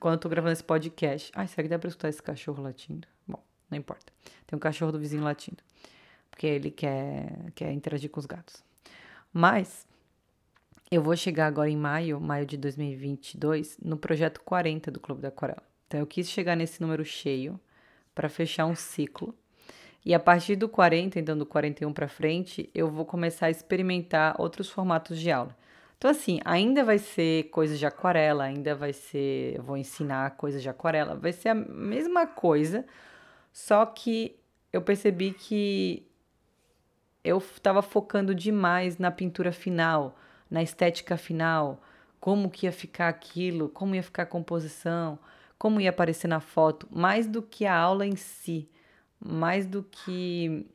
quando 0.00 0.14
eu 0.14 0.20
tô 0.20 0.28
gravando 0.28 0.52
esse 0.52 0.64
podcast, 0.64 1.30
ai, 1.34 1.46
será 1.48 1.62
que 1.64 1.68
dá 1.68 1.78
pra 1.78 1.88
escutar 1.88 2.08
esse 2.08 2.22
cachorro 2.22 2.62
latindo? 2.62 3.13
Não 3.70 3.78
importa. 3.78 4.12
Tem 4.46 4.56
um 4.56 4.60
cachorro 4.60 4.92
do 4.92 4.98
vizinho 4.98 5.22
latindo, 5.22 5.62
porque 6.30 6.46
ele 6.46 6.70
quer, 6.70 7.52
quer 7.54 7.72
interagir 7.72 8.10
com 8.10 8.20
os 8.20 8.26
gatos. 8.26 8.62
Mas 9.32 9.86
eu 10.90 11.02
vou 11.02 11.16
chegar 11.16 11.46
agora 11.46 11.68
em 11.68 11.76
maio, 11.76 12.20
maio 12.20 12.46
de 12.46 12.56
2022, 12.56 13.78
no 13.82 13.96
projeto 13.96 14.40
40 14.42 14.90
do 14.90 15.00
Clube 15.00 15.22
da 15.22 15.28
Aquarela. 15.28 15.62
Então 15.86 16.00
eu 16.00 16.06
quis 16.06 16.30
chegar 16.30 16.56
nesse 16.56 16.80
número 16.80 17.04
cheio 17.04 17.58
para 18.14 18.28
fechar 18.28 18.66
um 18.66 18.74
ciclo. 18.74 19.34
E 20.04 20.12
a 20.14 20.20
partir 20.20 20.54
do 20.54 20.68
40, 20.68 21.18
então 21.18 21.36
do 21.36 21.46
41 21.46 21.92
para 21.92 22.06
frente, 22.06 22.70
eu 22.74 22.90
vou 22.90 23.06
começar 23.06 23.46
a 23.46 23.50
experimentar 23.50 24.34
outros 24.38 24.68
formatos 24.68 25.18
de 25.18 25.30
aula. 25.30 25.56
Então, 25.96 26.10
assim, 26.10 26.38
ainda 26.44 26.84
vai 26.84 26.98
ser 26.98 27.44
coisa 27.44 27.76
de 27.78 27.86
aquarela, 27.86 28.44
ainda 28.44 28.74
vai 28.74 28.92
ser. 28.92 29.56
Eu 29.56 29.62
vou 29.62 29.76
ensinar 29.76 30.36
coisas 30.36 30.60
de 30.60 30.68
aquarela, 30.68 31.16
vai 31.16 31.32
ser 31.32 31.48
a 31.48 31.54
mesma 31.54 32.26
coisa, 32.26 32.84
só 33.54 33.86
que 33.86 34.36
eu 34.72 34.82
percebi 34.82 35.32
que 35.32 36.04
eu 37.22 37.38
estava 37.38 37.80
focando 37.82 38.34
demais 38.34 38.98
na 38.98 39.12
pintura 39.12 39.52
final, 39.52 40.18
na 40.50 40.60
estética 40.60 41.16
final, 41.16 41.80
como 42.18 42.50
que 42.50 42.66
ia 42.66 42.72
ficar 42.72 43.08
aquilo, 43.08 43.68
como 43.68 43.94
ia 43.94 44.02
ficar 44.02 44.24
a 44.24 44.26
composição, 44.26 45.16
como 45.56 45.80
ia 45.80 45.90
aparecer 45.90 46.26
na 46.26 46.40
foto, 46.40 46.88
mais 46.90 47.28
do 47.28 47.40
que 47.40 47.64
a 47.64 47.76
aula 47.76 48.04
em 48.04 48.16
si, 48.16 48.68
mais 49.24 49.66
do 49.66 49.84
que 49.84 50.66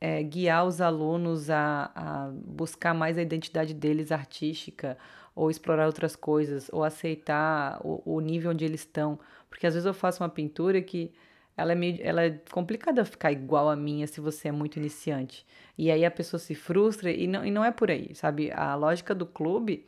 é, 0.00 0.22
guiar 0.22 0.66
os 0.66 0.80
alunos 0.80 1.50
a, 1.50 1.92
a 1.94 2.30
buscar 2.32 2.94
mais 2.94 3.18
a 3.18 3.22
identidade 3.22 3.74
deles 3.74 4.10
artística, 4.10 4.96
ou 5.34 5.50
explorar 5.50 5.84
outras 5.86 6.16
coisas, 6.16 6.70
ou 6.72 6.82
aceitar 6.82 7.78
o, 7.84 8.02
o 8.16 8.20
nível 8.20 8.52
onde 8.52 8.64
eles 8.64 8.80
estão. 8.80 9.18
Porque 9.50 9.66
às 9.66 9.74
vezes 9.74 9.86
eu 9.86 9.94
faço 9.94 10.22
uma 10.22 10.30
pintura 10.30 10.80
que 10.80 11.12
ela 11.56 11.72
é, 11.72 11.74
meio, 11.74 11.98
ela 12.00 12.24
é 12.24 12.40
complicada 12.50 13.04
ficar 13.04 13.30
igual 13.30 13.68
a 13.68 13.76
minha 13.76 14.06
se 14.06 14.20
você 14.20 14.48
é 14.48 14.52
muito 14.52 14.78
iniciante. 14.78 15.44
E 15.76 15.90
aí 15.90 16.04
a 16.04 16.10
pessoa 16.10 16.40
se 16.40 16.54
frustra 16.54 17.10
e 17.10 17.26
não, 17.26 17.44
e 17.44 17.50
não 17.50 17.64
é 17.64 17.70
por 17.70 17.90
aí, 17.90 18.14
sabe? 18.14 18.50
A 18.52 18.74
lógica 18.74 19.14
do 19.14 19.26
clube 19.26 19.84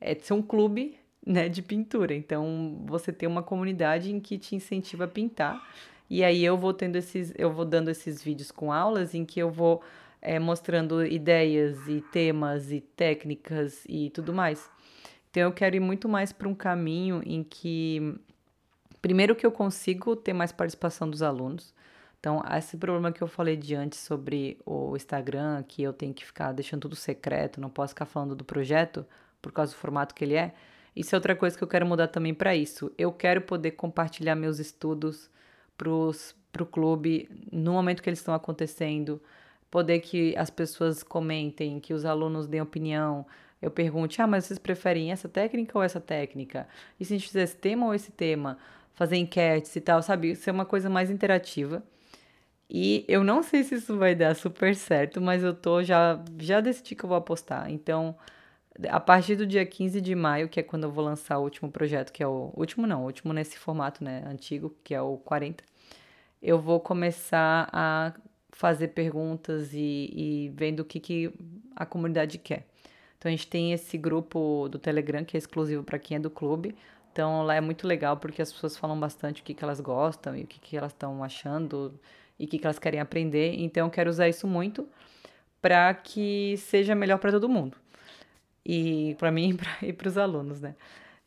é 0.00 0.14
ser 0.14 0.34
um 0.34 0.42
clube 0.42 0.98
né, 1.24 1.48
de 1.48 1.62
pintura. 1.62 2.14
Então 2.14 2.82
você 2.86 3.12
tem 3.12 3.28
uma 3.28 3.42
comunidade 3.42 4.12
em 4.12 4.20
que 4.20 4.38
te 4.38 4.56
incentiva 4.56 5.04
a 5.04 5.08
pintar. 5.08 5.62
E 6.08 6.22
aí 6.22 6.44
eu 6.44 6.56
vou 6.56 6.72
tendo 6.72 6.96
esses, 6.96 7.32
eu 7.36 7.52
vou 7.52 7.64
dando 7.64 7.90
esses 7.90 8.22
vídeos 8.22 8.50
com 8.50 8.72
aulas 8.72 9.14
em 9.14 9.24
que 9.24 9.40
eu 9.40 9.50
vou 9.50 9.82
é, 10.22 10.38
mostrando 10.38 11.04
ideias 11.04 11.76
e 11.88 12.00
temas 12.12 12.70
e 12.72 12.80
técnicas 12.80 13.84
e 13.88 14.10
tudo 14.10 14.32
mais. 14.32 14.70
Então 15.30 15.42
eu 15.42 15.52
quero 15.52 15.76
ir 15.76 15.80
muito 15.80 16.08
mais 16.08 16.32
para 16.32 16.48
um 16.48 16.54
caminho 16.54 17.22
em 17.24 17.42
que 17.42 18.18
Primeiro 19.06 19.36
que 19.36 19.46
eu 19.46 19.52
consigo 19.52 20.16
ter 20.16 20.32
mais 20.32 20.50
participação 20.50 21.08
dos 21.08 21.22
alunos. 21.22 21.72
Então, 22.18 22.42
esse 22.58 22.76
problema 22.76 23.12
que 23.12 23.22
eu 23.22 23.28
falei 23.28 23.56
de 23.56 23.72
antes 23.72 24.00
sobre 24.00 24.58
o 24.66 24.96
Instagram, 24.96 25.62
que 25.62 25.80
eu 25.80 25.92
tenho 25.92 26.12
que 26.12 26.26
ficar 26.26 26.50
deixando 26.50 26.80
tudo 26.80 26.96
secreto, 26.96 27.60
não 27.60 27.70
posso 27.70 27.90
ficar 27.90 28.04
falando 28.04 28.34
do 28.34 28.44
projeto 28.44 29.06
por 29.40 29.52
causa 29.52 29.70
do 29.70 29.76
formato 29.76 30.12
que 30.12 30.24
ele 30.24 30.34
é. 30.34 30.52
Isso 30.96 31.14
é 31.14 31.16
outra 31.16 31.36
coisa 31.36 31.56
que 31.56 31.62
eu 31.62 31.68
quero 31.68 31.86
mudar 31.86 32.08
também 32.08 32.34
para 32.34 32.56
isso. 32.56 32.90
Eu 32.98 33.12
quero 33.12 33.42
poder 33.42 33.70
compartilhar 33.70 34.34
meus 34.34 34.58
estudos 34.58 35.30
para 35.76 35.88
o 35.88 36.66
clube 36.66 37.28
no 37.52 37.74
momento 37.74 38.02
que 38.02 38.10
eles 38.10 38.18
estão 38.18 38.34
acontecendo, 38.34 39.22
poder 39.70 40.00
que 40.00 40.36
as 40.36 40.50
pessoas 40.50 41.04
comentem, 41.04 41.78
que 41.78 41.94
os 41.94 42.04
alunos 42.04 42.48
deem 42.48 42.60
opinião. 42.60 43.24
Eu 43.62 43.70
pergunte, 43.70 44.20
ah, 44.20 44.26
mas 44.26 44.46
vocês 44.46 44.58
preferem 44.58 45.12
essa 45.12 45.28
técnica 45.28 45.78
ou 45.78 45.84
essa 45.84 46.00
técnica? 46.00 46.66
E 46.98 47.04
se 47.04 47.14
a 47.14 47.16
gente 47.16 47.28
fizer 47.28 47.44
esse 47.44 47.56
tema 47.56 47.86
ou 47.86 47.94
esse 47.94 48.10
tema? 48.10 48.58
Fazer 48.96 49.16
enquetes 49.16 49.76
e 49.76 49.80
tal, 49.80 50.02
sabe? 50.02 50.34
Ser 50.34 50.50
uma 50.50 50.64
coisa 50.66 50.90
mais 50.90 51.10
interativa. 51.10 51.82
E 52.68 53.04
eu 53.08 53.22
não 53.22 53.42
sei 53.42 53.62
se 53.62 53.76
isso 53.76 53.96
vai 53.96 54.14
dar 54.14 54.34
super 54.34 54.74
certo, 54.74 55.20
mas 55.20 55.42
eu 55.44 55.54
tô 55.54 55.82
já 55.84 56.20
já 56.38 56.60
decidi 56.60 56.96
que 56.96 57.04
eu 57.04 57.08
vou 57.08 57.18
apostar. 57.18 57.70
Então, 57.70 58.16
a 58.88 59.00
partir 59.00 59.36
do 59.36 59.46
dia 59.46 59.64
15 59.64 60.00
de 60.00 60.14
maio, 60.14 60.48
que 60.48 60.60
é 60.60 60.62
quando 60.62 60.84
eu 60.84 60.90
vou 60.92 61.04
lançar 61.04 61.38
o 61.38 61.42
último 61.42 61.70
projeto, 61.70 62.12
que 62.12 62.22
é 62.22 62.26
o 62.26 62.52
último 62.56 62.86
não, 62.86 63.02
o 63.02 63.06
último 63.06 63.32
nesse 63.32 63.58
formato, 63.58 64.02
né, 64.04 64.24
antigo, 64.26 64.74
que 64.84 64.94
é 64.94 65.00
o 65.00 65.18
40, 65.18 65.64
eu 66.42 66.58
vou 66.58 66.80
começar 66.80 67.68
a 67.72 68.12
fazer 68.50 68.88
perguntas 68.88 69.72
e, 69.74 70.10
e 70.14 70.52
vendo 70.54 70.80
o 70.80 70.84
que, 70.84 71.00
que 71.00 71.32
a 71.76 71.86
comunidade 71.86 72.38
quer. 72.38 72.66
Então 73.18 73.28
a 73.28 73.32
gente 73.32 73.46
tem 73.48 73.72
esse 73.72 73.98
grupo 73.98 74.68
do 74.68 74.78
Telegram 74.78 75.24
que 75.24 75.36
é 75.36 75.38
exclusivo 75.38 75.82
para 75.82 75.98
quem 75.98 76.16
é 76.16 76.20
do 76.20 76.30
clube. 76.30 76.74
Então 77.16 77.44
lá 77.44 77.54
é 77.54 77.62
muito 77.62 77.86
legal 77.88 78.18
porque 78.18 78.42
as 78.42 78.52
pessoas 78.52 78.76
falam 78.76 79.00
bastante 79.00 79.40
o 79.40 79.44
que, 79.44 79.54
que 79.54 79.64
elas 79.64 79.80
gostam 79.80 80.36
e 80.36 80.42
o 80.42 80.46
que, 80.46 80.60
que 80.60 80.76
elas 80.76 80.92
estão 80.92 81.24
achando 81.24 81.98
e 82.38 82.44
o 82.44 82.46
que, 82.46 82.58
que 82.58 82.66
elas 82.66 82.78
querem 82.78 83.00
aprender. 83.00 83.54
Então 83.54 83.86
eu 83.86 83.90
quero 83.90 84.10
usar 84.10 84.28
isso 84.28 84.46
muito 84.46 84.86
para 85.62 85.94
que 85.94 86.58
seja 86.58 86.94
melhor 86.94 87.18
para 87.18 87.32
todo 87.32 87.48
mundo. 87.48 87.78
E 88.62 89.16
para 89.18 89.30
mim 89.30 89.56
e 89.80 89.94
para 89.94 90.08
os 90.08 90.18
alunos, 90.18 90.60
né? 90.60 90.74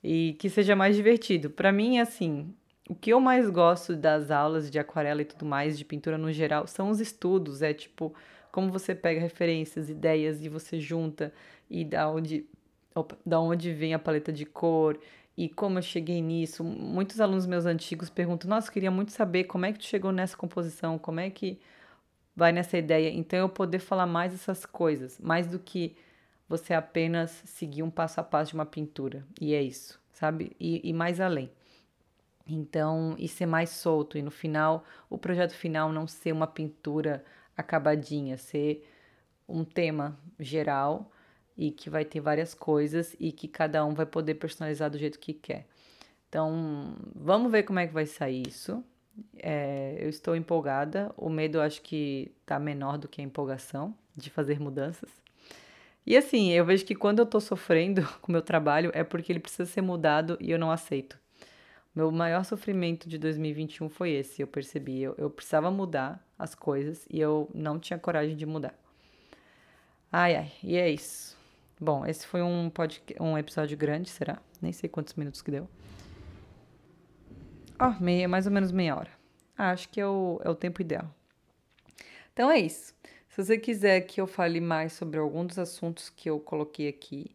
E 0.04 0.36
que 0.38 0.48
seja 0.48 0.76
mais 0.76 0.96
divertido. 0.96 1.50
Para 1.50 1.72
mim, 1.72 1.98
assim, 1.98 2.54
o 2.88 2.94
que 2.94 3.12
eu 3.12 3.20
mais 3.20 3.50
gosto 3.50 3.96
das 3.96 4.30
aulas 4.30 4.70
de 4.70 4.78
aquarela 4.78 5.24
e 5.24 5.26
tudo 5.26 5.44
mais, 5.44 5.76
de 5.76 5.84
pintura 5.84 6.20
no 6.20 6.32
geral, 6.32 6.68
são 6.68 6.92
os 6.92 7.00
estudos. 7.00 7.64
É 7.64 7.74
tipo, 7.74 8.14
como 8.52 8.72
você 8.72 8.94
pega 8.94 9.20
referências, 9.20 9.90
ideias 9.90 10.46
e 10.46 10.50
você 10.50 10.80
junta 10.80 11.34
e 11.68 11.84
da 11.84 12.08
onde, 12.08 12.46
da 13.26 13.40
onde 13.40 13.74
vem 13.74 13.96
a 13.96 14.00
paleta 14.00 14.32
de 14.32 14.46
cor 14.46 15.00
e 15.40 15.48
como 15.48 15.78
eu 15.78 15.82
cheguei 15.82 16.22
nisso. 16.22 16.66
Muitos 16.66 17.22
alunos 17.22 17.46
meus 17.46 17.66
antigos 17.66 18.10
perguntam: 18.10 18.50
Nossa, 18.50 18.68
eu 18.68 18.74
queria 18.74 18.92
muito 18.92 19.14
saber 19.14 19.46
como 19.46 19.66
é 19.66 19.72
que 19.72 19.80
tu 19.80 19.86
chegou 19.86 20.12
nessa 20.12 20.36
composição, 20.36 21.00
como 21.00 21.22
é 21.22 21.30
que 21.30 21.58
vai 22.36 22.52
nessa 22.52 22.78
ideia. 22.78 23.10
Então, 23.10 23.40
eu 23.40 23.48
poder 23.48 23.80
falar 23.80 24.06
mais 24.06 24.34
essas 24.34 24.66
coisas, 24.66 25.18
mais 25.18 25.48
do 25.48 25.58
que 25.58 25.96
você 26.48 26.74
apenas 26.74 27.32
seguir 27.46 27.84
um 27.84 27.90
passo 27.90 28.20
a 28.20 28.24
passo 28.24 28.52
de 28.52 28.56
uma 28.56 28.66
pintura. 28.66 29.26
E 29.40 29.54
é 29.54 29.62
isso, 29.62 29.98
sabe? 30.12 30.52
E, 30.60 30.82
e 30.84 30.92
mais 30.92 31.22
além. 31.22 31.50
Então, 32.46 33.16
e 33.18 33.26
ser 33.30 33.46
mais 33.46 33.70
solto. 33.70 34.18
E 34.18 34.22
no 34.22 34.32
final, 34.32 34.84
o 35.10 35.18
projeto 35.18 35.54
final 35.54 35.90
não 35.90 36.06
ser 36.06 36.34
uma 36.34 36.48
pintura 36.48 37.24
acabadinha, 37.56 38.38
ser 38.38 38.86
um 39.48 39.64
tema 39.64 40.20
geral 40.38 41.10
e 41.60 41.72
que 41.72 41.90
vai 41.90 42.06
ter 42.06 42.22
várias 42.22 42.54
coisas 42.54 43.14
e 43.20 43.34
que 43.34 43.46
cada 43.46 43.86
um 43.86 43.94
vai 43.94 44.06
poder 44.06 44.36
personalizar 44.36 44.90
do 44.90 44.98
jeito 44.98 45.20
que 45.20 45.34
quer. 45.34 45.68
Então, 46.30 46.96
vamos 47.14 47.52
ver 47.52 47.64
como 47.64 47.80
é 47.80 47.86
que 47.86 47.94
vai 47.94 48.06
sair 48.06 48.48
isso. 48.48 48.82
É, 49.38 49.98
eu 50.00 50.08
estou 50.08 50.38
empolgada. 50.38 51.12
O 51.18 51.30
medo 51.30 51.60
acho 51.60 51.82
que 51.82 52.32
está 52.40 52.58
menor 52.58 52.98
do 52.98 53.10
que 53.10 53.20
a 53.20 53.24
empolgação 53.26 53.94
de 54.16 54.30
fazer 54.30 54.58
mudanças. 54.58 55.10
E 56.06 56.16
assim, 56.16 56.50
eu 56.52 56.64
vejo 56.64 56.86
que 56.86 56.96
quando 56.96 57.20
eu 57.20 57.26
estou 57.26 57.42
sofrendo 57.42 58.08
com 58.22 58.30
o 58.30 58.32
meu 58.32 58.42
trabalho 58.42 58.90
é 58.94 59.04
porque 59.04 59.30
ele 59.30 59.42
precisa 59.42 59.70
ser 59.70 59.82
mudado 59.82 60.38
e 60.40 60.52
eu 60.52 60.58
não 60.58 60.72
aceito. 60.72 61.20
Meu 61.94 62.10
maior 62.10 62.46
sofrimento 62.46 63.10
de 63.10 63.18
2021 63.18 63.90
foi 63.90 64.12
esse, 64.12 64.42
eu 64.42 64.48
percebi. 64.48 65.02
Eu, 65.02 65.14
eu 65.18 65.30
precisava 65.30 65.70
mudar 65.70 66.26
as 66.38 66.56
coisas 66.56 67.06
e 67.10 67.20
eu 67.20 67.50
não 67.54 67.78
tinha 67.78 68.00
coragem 68.00 68.38
de 68.38 68.46
mudar. 68.46 68.74
Ai, 70.10 70.38
ai, 70.38 70.52
e 70.64 70.78
é 70.78 70.90
isso. 70.90 71.39
Bom, 71.82 72.06
esse 72.06 72.28
foi 72.28 72.42
um, 72.42 72.70
podcast, 72.70 73.24
um 73.24 73.38
episódio 73.38 73.78
grande, 73.78 74.10
será? 74.10 74.42
Nem 74.62 74.74
sei 74.74 74.90
quantos 74.90 75.14
minutos 75.14 75.42
que 75.42 75.50
deu. 75.50 75.70
Ó, 77.80 77.88
oh, 77.88 78.04
meia, 78.04 78.28
mais 78.28 78.46
ou 78.46 78.52
menos 78.52 78.70
meia 78.70 78.98
hora. 78.98 79.12
Ah, 79.58 79.72
acho 79.72 79.88
que 79.88 80.02
é 80.02 80.06
o, 80.06 80.42
é 80.44 80.50
o 80.50 80.56
tempo 80.56 80.82
ideal. 80.82 81.10
Então 82.34 82.52
é 82.52 82.60
isso. 82.60 82.94
Se 83.30 83.46
você 83.46 83.58
quiser 83.58 84.02
que 84.02 84.20
eu 84.20 84.28
fale 84.28 84.60
mais 84.60 84.92
sobre 84.92 85.20
algum 85.20 85.46
dos 85.46 85.58
assuntos 85.58 86.10
que 86.10 86.30
eu 86.30 86.38
coloquei 86.38 86.90
aqui, 86.90 87.34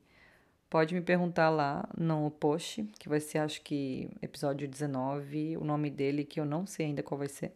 pode 0.68 0.94
me 0.94 1.00
perguntar 1.00 1.48
lá 1.48 1.88
no 1.96 2.30
post, 2.30 2.83
que 2.98 3.09
vai 3.09 3.20
ser, 3.20 3.38
acho 3.38 3.62
que, 3.62 4.11
episódio 4.20 4.68
19, 4.68 5.57
o 5.57 5.64
nome 5.64 5.88
dele, 5.88 6.22
que 6.22 6.38
eu 6.38 6.44
não 6.44 6.66
sei 6.66 6.87
ainda 6.87 7.02
qual 7.02 7.16
vai 7.16 7.28
ser. 7.28 7.52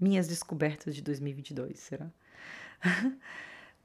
Minhas 0.00 0.28
descobertas 0.28 0.94
de 0.94 1.02
2022, 1.02 1.78
será? 1.78 2.10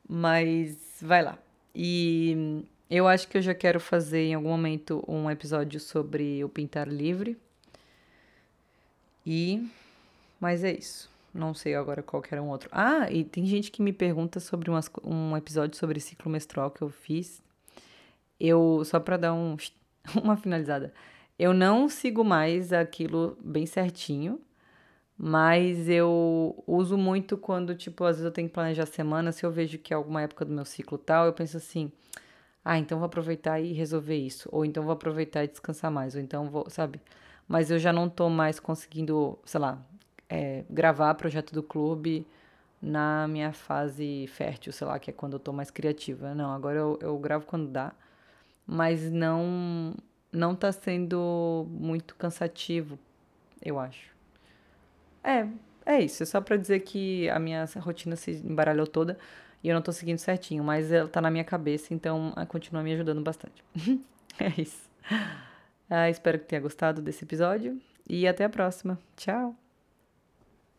Mas 0.07 0.77
vai 1.01 1.21
lá. 1.21 1.37
E 1.79 2.65
eu 2.89 3.07
acho 3.07 3.27
que 3.27 3.37
eu 3.37 3.41
já 3.41 3.53
quero 3.53 3.79
fazer 3.79 4.23
em 4.23 4.33
algum 4.33 4.49
momento 4.49 5.03
um 5.07 5.29
episódio 5.29 5.79
sobre 5.79 6.43
o 6.43 6.49
pintar 6.49 6.87
livre. 6.87 7.37
E. 9.23 9.69
Mas 10.39 10.63
é 10.63 10.71
isso. 10.71 11.07
Não 11.31 11.53
sei 11.53 11.75
agora 11.75 12.01
qual 12.01 12.19
que 12.19 12.33
era 12.33 12.41
um 12.41 12.49
outro. 12.49 12.67
Ah, 12.71 13.11
e 13.11 13.23
tem 13.23 13.45
gente 13.45 13.69
que 13.69 13.83
me 13.83 13.93
pergunta 13.93 14.39
sobre 14.39 14.71
umas, 14.71 14.89
um 15.03 15.37
episódio 15.37 15.77
sobre 15.77 15.99
ciclo 15.99 16.31
menstrual 16.31 16.71
que 16.71 16.81
eu 16.81 16.89
fiz. 16.89 17.43
Eu, 18.39 18.81
só 18.83 18.99
para 18.99 19.17
dar 19.17 19.33
um, 19.35 19.55
uma 20.23 20.35
finalizada, 20.35 20.91
eu 21.37 21.53
não 21.53 21.87
sigo 21.87 22.23
mais 22.23 22.73
aquilo 22.73 23.37
bem 23.39 23.67
certinho. 23.67 24.41
Mas 25.17 25.89
eu 25.89 26.63
uso 26.67 26.97
muito 26.97 27.37
quando, 27.37 27.75
tipo, 27.75 28.03
às 28.03 28.17
vezes 28.17 28.25
eu 28.25 28.31
tenho 28.31 28.47
que 28.47 28.53
planejar 28.53 28.83
a 28.83 28.85
semana, 28.85 29.31
se 29.31 29.45
eu 29.45 29.51
vejo 29.51 29.77
que 29.79 29.93
é 29.93 29.95
alguma 29.97 30.21
época 30.21 30.45
do 30.45 30.53
meu 30.53 30.65
ciclo 30.65 30.97
tal, 30.97 31.25
eu 31.25 31.33
penso 31.33 31.57
assim, 31.57 31.91
ah, 32.63 32.77
então 32.77 32.99
vou 32.99 33.05
aproveitar 33.07 33.59
e 33.61 33.73
resolver 33.73 34.15
isso, 34.17 34.49
ou 34.51 34.65
então 34.65 34.83
vou 34.83 34.93
aproveitar 34.93 35.43
e 35.43 35.47
descansar 35.47 35.91
mais, 35.91 36.15
ou 36.15 36.21
então 36.21 36.49
vou, 36.49 36.69
sabe? 36.69 37.01
Mas 37.47 37.71
eu 37.71 37.79
já 37.79 37.93
não 37.93 38.09
tô 38.09 38.29
mais 38.29 38.59
conseguindo, 38.59 39.39
sei 39.45 39.59
lá, 39.61 39.81
é, 40.29 40.65
gravar 40.69 41.13
projeto 41.15 41.53
do 41.53 41.63
clube 41.63 42.27
na 42.81 43.27
minha 43.29 43.53
fase 43.53 44.27
fértil, 44.29 44.73
sei 44.73 44.87
lá, 44.87 44.99
que 44.99 45.09
é 45.11 45.13
quando 45.13 45.33
eu 45.33 45.39
tô 45.39 45.53
mais 45.53 45.71
criativa. 45.71 46.35
Não, 46.35 46.51
agora 46.53 46.77
eu, 46.79 46.99
eu 47.01 47.17
gravo 47.19 47.45
quando 47.47 47.69
dá. 47.69 47.93
mas 48.67 49.11
não 49.11 49.95
não 50.31 50.55
tá 50.55 50.71
sendo 50.71 51.65
muito 51.69 52.15
cansativo, 52.15 52.99
eu 53.63 53.79
acho. 53.79 54.16
É, 55.27 55.45
é 55.85 55.99
isso. 55.99 56.23
É 56.23 56.25
só 56.25 56.39
pra 56.39 56.55
dizer 56.55 56.79
que 56.81 57.29
a 57.29 57.37
minha 57.37 57.65
rotina 57.79 58.15
se 58.15 58.31
embaralhou 58.31 58.87
toda 58.87 59.17
e 59.61 59.67
eu 59.67 59.75
não 59.75 59.81
tô 59.81 59.91
seguindo 59.91 60.19
certinho, 60.19 60.63
mas 60.63 60.91
ela 60.91 61.09
tá 61.09 61.19
na 61.19 61.29
minha 61.29 61.43
cabeça, 61.43 61.93
então 61.93 62.33
continua 62.47 62.81
me 62.81 62.93
ajudando 62.93 63.21
bastante. 63.21 63.63
é 64.39 64.61
isso. 64.61 64.87
Ah, 65.89 66.09
espero 66.09 66.39
que 66.39 66.45
tenha 66.45 66.61
gostado 66.61 67.01
desse 67.01 67.23
episódio 67.25 67.79
e 68.09 68.27
até 68.27 68.45
a 68.45 68.49
próxima. 68.49 68.97
Tchau! 69.15 69.66